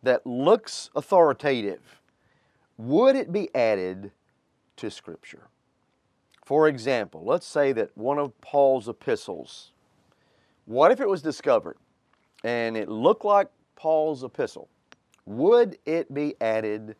that 0.02 0.26
looks 0.26 0.90
authoritative, 0.96 2.00
would 2.76 3.14
it 3.14 3.32
be 3.32 3.54
added 3.54 4.10
to 4.76 4.90
Scripture? 4.90 5.48
For 6.44 6.66
example, 6.66 7.22
let's 7.24 7.46
say 7.46 7.72
that 7.72 7.96
one 7.96 8.18
of 8.18 8.38
Paul's 8.40 8.88
epistles, 8.88 9.70
what 10.66 10.90
if 10.90 11.00
it 11.00 11.08
was 11.08 11.22
discovered 11.22 11.76
and 12.42 12.76
it 12.76 12.88
looked 12.88 13.24
like 13.24 13.48
Paul's 13.76 14.24
epistle? 14.24 14.68
Would 15.26 15.78
it 15.86 16.12
be 16.12 16.34
added 16.40 16.96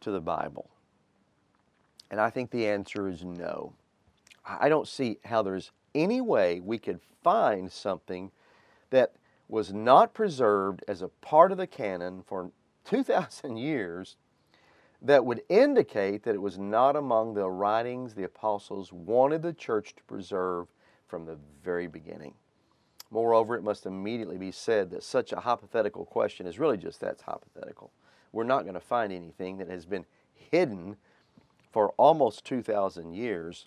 to 0.00 0.10
the 0.10 0.20
Bible? 0.20 0.70
And 2.10 2.20
I 2.20 2.30
think 2.30 2.50
the 2.50 2.66
answer 2.66 3.08
is 3.08 3.24
no. 3.24 3.72
I 4.44 4.68
don't 4.68 4.86
see 4.86 5.18
how 5.24 5.42
there's 5.42 5.72
any 5.94 6.20
way 6.20 6.60
we 6.60 6.78
could 6.78 7.00
find 7.22 7.70
something 7.70 8.30
that 8.90 9.14
was 9.48 9.72
not 9.72 10.14
preserved 10.14 10.84
as 10.86 11.02
a 11.02 11.08
part 11.08 11.50
of 11.52 11.58
the 11.58 11.66
canon 11.66 12.22
for 12.24 12.50
2,000 12.84 13.56
years 13.56 14.16
that 15.02 15.24
would 15.24 15.42
indicate 15.48 16.22
that 16.22 16.34
it 16.34 16.42
was 16.42 16.58
not 16.58 16.96
among 16.96 17.34
the 17.34 17.50
writings 17.50 18.14
the 18.14 18.24
apostles 18.24 18.92
wanted 18.92 19.42
the 19.42 19.52
church 19.52 19.94
to 19.94 20.02
preserve 20.04 20.68
from 21.06 21.24
the 21.24 21.38
very 21.62 21.86
beginning. 21.86 22.34
Moreover, 23.10 23.56
it 23.56 23.62
must 23.62 23.86
immediately 23.86 24.38
be 24.38 24.50
said 24.50 24.90
that 24.90 25.02
such 25.02 25.32
a 25.32 25.40
hypothetical 25.40 26.04
question 26.04 26.46
is 26.46 26.58
really 26.58 26.76
just 26.76 27.00
that's 27.00 27.22
hypothetical. 27.22 27.92
We're 28.32 28.44
not 28.44 28.62
going 28.62 28.74
to 28.74 28.80
find 28.80 29.12
anything 29.12 29.58
that 29.58 29.68
has 29.68 29.86
been 29.86 30.04
hidden 30.34 30.96
for 31.72 31.90
almost 31.96 32.44
2,000 32.44 33.14
years 33.14 33.66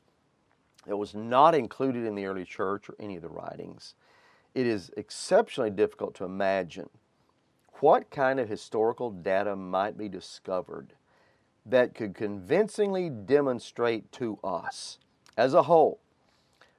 that 0.85 0.97
was 0.97 1.13
not 1.13 1.55
included 1.55 2.05
in 2.05 2.15
the 2.15 2.25
early 2.25 2.45
church 2.45 2.89
or 2.89 2.95
any 2.99 3.15
of 3.15 3.21
the 3.21 3.29
writings. 3.29 3.95
It 4.55 4.65
is 4.65 4.91
exceptionally 4.97 5.69
difficult 5.69 6.15
to 6.15 6.25
imagine 6.25 6.89
what 7.79 8.09
kind 8.09 8.39
of 8.39 8.49
historical 8.49 9.09
data 9.09 9.55
might 9.55 9.97
be 9.97 10.09
discovered 10.09 10.93
that 11.65 11.93
could 11.93 12.15
convincingly 12.15 13.09
demonstrate 13.09 14.11
to 14.13 14.37
us 14.43 14.97
as 15.37 15.53
a 15.53 15.63
whole 15.63 15.99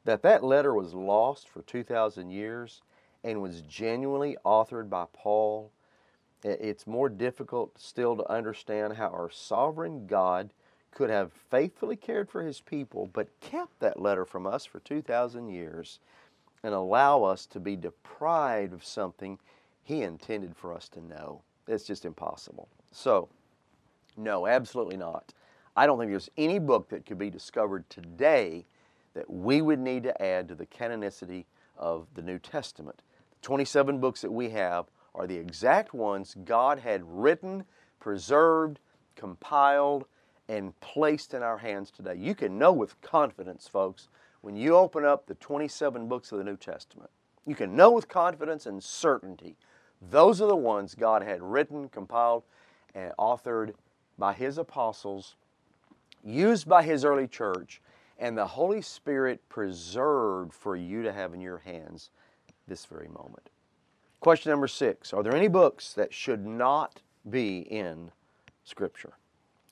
that 0.05 0.23
that 0.23 0.43
letter 0.43 0.75
was 0.75 0.95
lost 0.95 1.49
for 1.49 1.63
2,000 1.63 2.31
years 2.31 2.83
and 3.23 3.43
was 3.43 3.63
genuinely 3.63 4.37
authored 4.45 4.89
by 4.89 5.05
Paul. 5.13 5.71
It's 6.43 6.87
more 6.87 7.09
difficult 7.11 7.79
still 7.79 8.17
to 8.17 8.33
understand 8.33 8.95
how 8.95 9.09
our 9.09 9.31
sovereign 9.31 10.07
God 10.07 10.53
could 10.91 11.11
have 11.11 11.33
faithfully 11.33 11.97
cared 11.97 12.31
for 12.31 12.43
his 12.43 12.61
people, 12.61 13.11
but 13.13 13.29
kept 13.41 13.79
that 13.81 14.01
letter 14.01 14.25
from 14.25 14.47
us 14.47 14.65
for 14.65 14.81
2,000 14.81 15.49
years 15.49 16.01
and 16.63 16.75
allow 16.75 17.23
us 17.23 17.47
to 17.47 17.61
be 17.61 17.77
deprived 17.77 18.73
of 18.73 18.85
something 18.85 19.39
he 19.83 20.03
intended 20.03 20.57
for 20.57 20.73
us 20.73 20.89
to 20.89 21.01
know. 21.01 21.43
It's 21.69 21.85
just 21.85 22.05
impossible. 22.05 22.69
So, 22.91 23.29
no, 24.17 24.47
absolutely 24.47 24.97
not. 24.97 25.33
I 25.77 25.87
don't 25.87 25.99
think 25.99 26.11
there's 26.11 26.31
any 26.37 26.59
book 26.59 26.89
that 26.89 27.07
could 27.07 27.19
be 27.19 27.31
discovered 27.31 27.89
today 27.89 28.67
that 29.15 29.29
we 29.31 29.63
would 29.63 29.79
need 29.79 30.03
to 30.05 30.23
add 30.23 30.49
to 30.49 30.55
the 30.55 30.67
canonicity 30.67 31.45
of 31.77 32.07
the 32.15 32.23
New 32.23 32.39
Testament. 32.39 33.03
The 33.31 33.47
27 33.47 33.99
books 33.99 34.21
that 34.23 34.33
we 34.33 34.51
have 34.51 34.87
are 35.15 35.27
the 35.27 35.37
exact 35.37 35.93
ones 35.93 36.37
God 36.45 36.79
had 36.79 37.03
written, 37.05 37.65
preserved, 37.99 38.79
compiled, 39.17 40.07
and 40.49 40.79
placed 40.81 41.35
in 41.35 41.43
our 41.43 41.59
hands 41.59 41.91
today. 41.91 42.15
You 42.17 42.35
can 42.35 42.59
know 42.59 42.73
with 42.73 43.01
confidence, 43.01 43.69
folks, 43.69 44.09
when 44.41 44.57
you 44.57 44.77
open 44.77 45.05
up 45.05 45.27
the 45.27 45.35
27 45.35 46.09
books 46.09 46.33
of 46.33 46.39
the 46.39 46.45
New 46.45 46.57
Testament, 46.57 47.11
you 47.47 47.55
can 47.55 47.77
know 47.77 47.91
with 47.91 48.09
confidence 48.09 48.67
and 48.67 48.83
certainty 48.83 49.57
those 50.01 50.41
are 50.41 50.49
the 50.49 50.57
ones 50.57 50.95
God 50.95 51.23
had 51.23 51.43
written, 51.43 51.89
compiled, 51.89 52.45
and 52.95 53.13
authored 53.19 53.75
by 54.19 54.33
His 54.33 54.57
apostles, 54.59 55.37
used 56.25 56.69
by 56.69 56.83
His 56.83 57.05
early 57.05 57.29
church, 57.29 57.83
and 58.21 58.37
the 58.37 58.47
Holy 58.47 58.83
Spirit 58.83 59.41
preserved 59.49 60.53
for 60.53 60.77
you 60.77 61.03
to 61.03 61.13
have 61.13 61.35
in 61.35 61.41
your 61.41 61.59
hands 61.59 62.11
this 62.69 62.85
very 62.85 63.09
moment. 63.09 63.49
Question 64.21 64.51
number 64.51 64.69
six 64.69 65.13
Are 65.13 65.23
there 65.23 65.35
any 65.35 65.49
books 65.49 65.95
that 65.95 66.13
should 66.13 66.47
not 66.47 67.01
be 67.29 67.61
in 67.61 68.13
Scripture? 68.63 69.15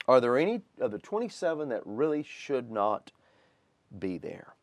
Are 0.07 0.19
there 0.19 0.37
any 0.37 0.61
of 0.79 0.91
the 0.91 0.97
27 0.97 1.69
that 1.69 1.83
really 1.85 2.23
should 2.23 2.71
not 2.71 3.11
be 3.99 4.17
there? 4.17 4.55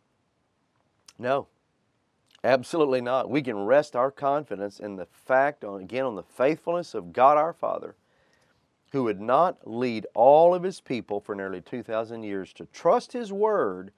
No, 1.20 1.46
absolutely 2.42 3.01
not. 3.01 3.31
We 3.31 3.42
can 3.42 3.57
rest 3.57 3.94
our 3.94 4.11
confidence 4.11 4.81
in 4.81 4.96
the 4.96 5.07
fact, 5.07 5.64
on, 5.64 5.81
again, 5.81 6.05
on 6.05 6.16
the 6.16 6.25
faithfulness 6.25 6.94
of 6.94 7.12
God 7.12 7.38
our 7.38 7.53
Father 7.53 7.94
who 8.92 9.05
would 9.05 9.20
not 9.20 9.59
lead 9.68 10.07
all 10.14 10.55
of 10.55 10.62
his 10.62 10.81
people 10.81 11.20
for 11.20 11.35
nearly 11.35 11.61
2,000 11.61 12.22
years 12.22 12.53
to 12.55 12.66
trust 12.66 13.12
his 13.12 13.33
word 13.33 13.92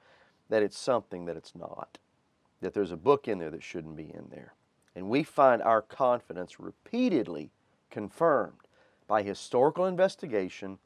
that 0.48 0.62
it's 0.62 0.78
something 0.78 1.26
that 1.26 1.36
it's 1.36 1.54
not, 1.54 1.98
that 2.60 2.72
there's 2.72 2.92
a 2.92 2.96
book 2.96 3.28
in 3.28 3.38
there 3.38 3.50
that 3.50 3.62
shouldn't 3.62 3.96
be 3.96 4.10
in 4.14 4.26
there. 4.30 4.54
And 4.94 5.08
we 5.08 5.22
find 5.22 5.62
our 5.62 5.82
confidence 5.82 6.58
repeatedly 6.58 7.50
confirmed 7.90 8.56
by 9.06 9.22
historical 9.22 9.86
investigation 9.86 10.78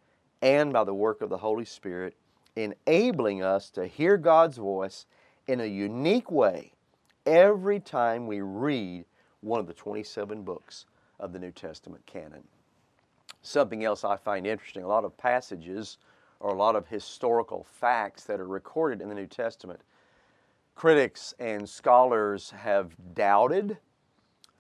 and 0.42 0.72
by 0.72 0.84
the 0.84 0.94
work 0.94 1.22
of 1.22 1.30
the 1.30 1.38
Holy 1.38 1.64
Spirit, 1.64 2.14
enabling 2.56 3.42
us 3.42 3.70
to 3.70 3.86
hear 3.86 4.16
God's 4.16 4.58
voice 4.58 5.06
in 5.46 5.60
a 5.60 5.66
unique 5.66 6.30
way 6.30 6.72
every 7.24 7.80
time 7.80 8.26
we 8.26 8.40
read 8.40 9.04
one 9.40 9.60
of 9.60 9.66
the 9.66 9.72
27 9.72 10.42
books 10.42 10.86
of 11.18 11.32
the 11.32 11.38
New 11.38 11.52
Testament 11.52 12.04
canon 12.06 12.42
something 13.42 13.84
else 13.84 14.04
I 14.04 14.16
find 14.16 14.46
interesting. 14.46 14.84
A 14.84 14.88
lot 14.88 15.04
of 15.04 15.16
passages 15.16 15.98
or 16.40 16.50
a 16.50 16.56
lot 16.56 16.74
of 16.74 16.88
historical 16.88 17.66
facts 17.70 18.24
that 18.24 18.40
are 18.40 18.46
recorded 18.46 19.00
in 19.00 19.08
the 19.08 19.14
New 19.14 19.26
Testament, 19.26 19.80
critics 20.74 21.34
and 21.38 21.68
scholars 21.68 22.50
have 22.50 22.96
doubted 23.14 23.76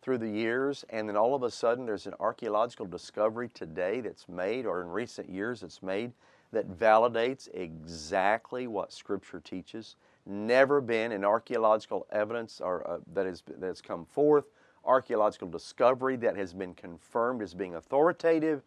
through 0.00 0.18
the 0.18 0.28
years, 0.28 0.84
and 0.90 1.08
then 1.08 1.16
all 1.16 1.34
of 1.34 1.42
a 1.42 1.50
sudden 1.50 1.86
there's 1.86 2.06
an 2.06 2.14
archaeological 2.20 2.86
discovery 2.86 3.48
today 3.48 4.00
that's 4.00 4.28
made, 4.28 4.66
or 4.66 4.80
in 4.80 4.88
recent 4.88 5.28
years 5.28 5.60
that's 5.60 5.82
made, 5.82 6.12
that 6.52 6.68
validates 6.68 7.48
exactly 7.54 8.66
what 8.66 8.92
Scripture 8.92 9.40
teaches. 9.40 9.96
Never 10.26 10.80
been 10.80 11.12
an 11.12 11.24
archaeological 11.24 12.06
evidence 12.10 12.60
or 12.60 12.88
uh, 12.88 12.98
that 13.14 13.26
has 13.60 13.80
come 13.80 14.04
forth 14.04 14.44
archaeological 14.84 15.48
discovery 15.48 16.16
that 16.16 16.36
has 16.36 16.52
been 16.52 16.74
confirmed 16.74 17.42
as 17.42 17.54
being 17.54 17.74
authoritative 17.74 18.62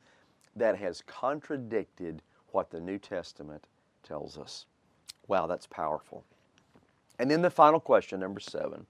that 0.56 0.78
has 0.78 1.01
contradicted 1.06 2.21
what 2.51 2.69
the 2.69 2.80
New 2.80 2.97
Testament 2.97 3.67
tells 4.04 4.38
us. 4.38 4.65
Wow, 5.28 5.47
that's 5.47 5.67
powerful. 5.67 6.23
And 7.19 7.30
then 7.30 7.41
the 7.41 7.49
final 7.49 7.80
question, 7.80 8.19
number 8.19 8.39
seven 8.39 8.86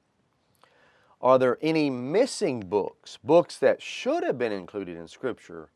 Are 1.22 1.40
there 1.40 1.58
any 1.62 1.90
missing 1.90 2.60
books, 2.62 3.18
books 3.24 3.58
that 3.60 3.82
should 3.82 4.24
have 4.24 4.38
been 4.38 4.52
included 4.52 4.98
in 4.98 5.08
Scripture 5.08 5.70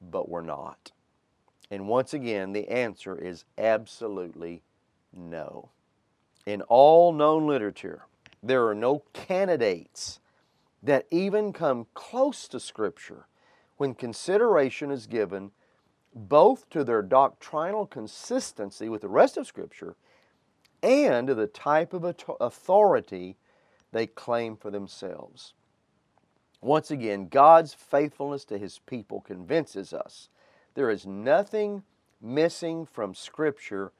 but 0.00 0.28
were 0.28 0.42
not? 0.42 0.92
And 1.70 1.88
once 1.88 2.14
again, 2.14 2.52
the 2.52 2.68
answer 2.68 3.18
is 3.18 3.44
absolutely 3.58 4.62
no. 5.12 5.70
In 6.46 6.62
all 6.62 7.12
known 7.12 7.46
literature, 7.46 8.06
there 8.42 8.66
are 8.68 8.74
no 8.74 9.02
candidates 9.12 10.20
that 10.82 11.06
even 11.10 11.52
come 11.52 11.86
close 11.94 12.48
to 12.48 12.60
Scripture 12.60 13.26
when 13.76 13.94
consideration 13.94 14.90
is 14.90 15.06
given 15.06 15.50
both 16.14 16.68
to 16.70 16.84
their 16.84 17.02
doctrinal 17.02 17.86
consistency 17.86 18.88
with 18.88 19.02
the 19.02 19.08
rest 19.08 19.36
of 19.36 19.46
Scripture 19.46 19.96
and 20.82 21.26
to 21.26 21.34
the 21.34 21.46
type 21.46 21.92
of 21.92 22.04
authority 22.40 23.36
they 23.92 24.06
claim 24.06 24.56
for 24.56 24.70
themselves. 24.70 25.54
Once 26.60 26.90
again, 26.90 27.28
God's 27.28 27.74
faithfulness 27.74 28.44
to 28.46 28.58
His 28.58 28.78
people 28.80 29.20
convinces 29.20 29.92
us 29.92 30.28
there 30.74 30.90
is 30.90 31.06
nothing 31.06 31.82
missing 32.20 32.86
from 32.86 33.14
Scripture 33.14 33.92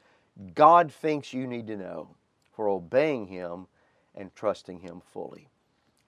God 0.54 0.92
thinks 0.92 1.32
you 1.32 1.46
need 1.46 1.66
to 1.66 1.76
know 1.76 2.14
for 2.52 2.68
obeying 2.68 3.26
Him 3.26 3.66
and 4.14 4.34
trusting 4.34 4.80
Him 4.80 5.02
fully. 5.12 5.48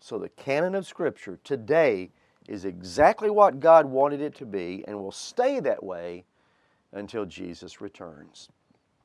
So 0.00 0.18
the 0.18 0.28
canon 0.30 0.74
of 0.74 0.86
Scripture 0.86 1.38
today 1.44 2.10
is 2.48 2.64
exactly 2.64 3.30
what 3.30 3.60
God 3.60 3.86
wanted 3.86 4.20
it 4.20 4.34
to 4.36 4.46
be 4.46 4.84
and 4.88 4.98
will 4.98 5.12
stay 5.12 5.60
that 5.60 5.82
way 5.82 6.24
until 6.92 7.24
Jesus 7.24 7.80
returns. 7.80 8.48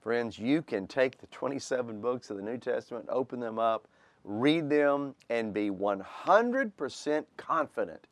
Friends, 0.01 0.39
you 0.39 0.61
can 0.61 0.87
take 0.87 1.19
the 1.19 1.27
27 1.27 1.99
books 1.99 2.29
of 2.29 2.37
the 2.37 2.43
New 2.43 2.57
Testament, 2.57 3.05
open 3.09 3.39
them 3.39 3.59
up, 3.59 3.87
read 4.23 4.69
them, 4.69 5.13
and 5.29 5.53
be 5.53 5.69
100% 5.69 7.25
confident 7.37 8.07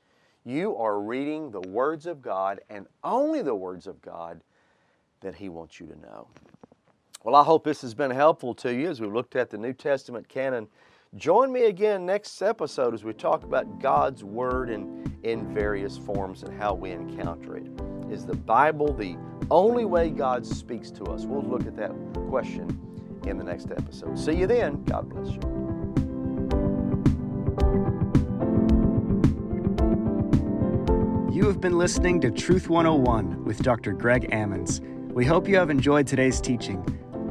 you 0.46 0.76
are 0.76 1.00
reading 1.00 1.52
the 1.52 1.62
words 1.62 2.06
of 2.06 2.22
God 2.22 2.60
and 2.69 2.86
only 3.04 3.41
the 3.41 3.56
words 3.56 3.88
of 3.88 4.02
God 4.02 4.41
that 5.22 5.36
He 5.36 5.50
wants 5.50 5.80
you 5.80 5.88
to 5.88 6.00
know. 6.00 6.28
Well, 7.24 7.36
I 7.36 7.43
hope 7.43 7.63
this 7.63 7.82
has 7.82 7.93
been 7.93 8.12
helpful 8.12 8.54
to 8.56 8.74
you 8.74 8.89
as 8.89 9.00
we've 9.00 9.13
looked 9.13 9.38
at 9.38 9.50
the 9.50 9.58
New 9.58 9.72
Testament 9.72 10.28
canon 10.28 10.67
Join 11.15 11.52
me 11.52 11.65
again 11.65 12.08
next 12.08 12.41
episode 12.41 12.95
as 12.95 13.04
we 13.04 13.13
talk 13.13 13.43
about 13.43 13.80
God's 13.80 14.23
Word 14.23 14.71
in, 14.71 15.15
in 15.21 15.54
various 15.54 15.95
forms 15.95 16.41
and 16.41 16.60
how 16.60 16.73
we 16.73 16.89
encounter 16.89 17.56
it. 17.56 17.67
Is 18.10 18.26
the 18.26 18.36
Bible 18.36 18.91
the 18.91 19.15
only 19.52 19.86
way 19.86 20.10
God 20.10 20.43
speaks 20.43 20.89
to 20.91 21.04
us? 21.06 21.26
We'll 21.26 21.43
look 21.43 21.67
at 21.67 21.76
that 21.76 21.91
question 22.30 22.80
in 23.28 23.38
the 23.38 23.43
next 23.43 23.69
episode. 23.69 24.17
See 24.17 24.34
you 24.34 24.47
then. 24.47 24.84
God 24.86 25.08
bless 25.08 25.36
you. 25.36 25.39
You 31.32 31.45
have 31.45 31.62
been 31.62 31.78
listening 31.78 32.21
to 32.21 32.32
Truth 32.32 32.69
101 32.69 33.45
with 33.45 33.62
Dr. 33.62 33.93
Greg 33.93 34.32
Ammons. 34.32 34.80
We 35.13 35.26
hope 35.26 35.47
you 35.47 35.58
have 35.58 35.69
enjoyed 35.69 36.08
today's 36.08 36.41
teaching. 36.41 36.84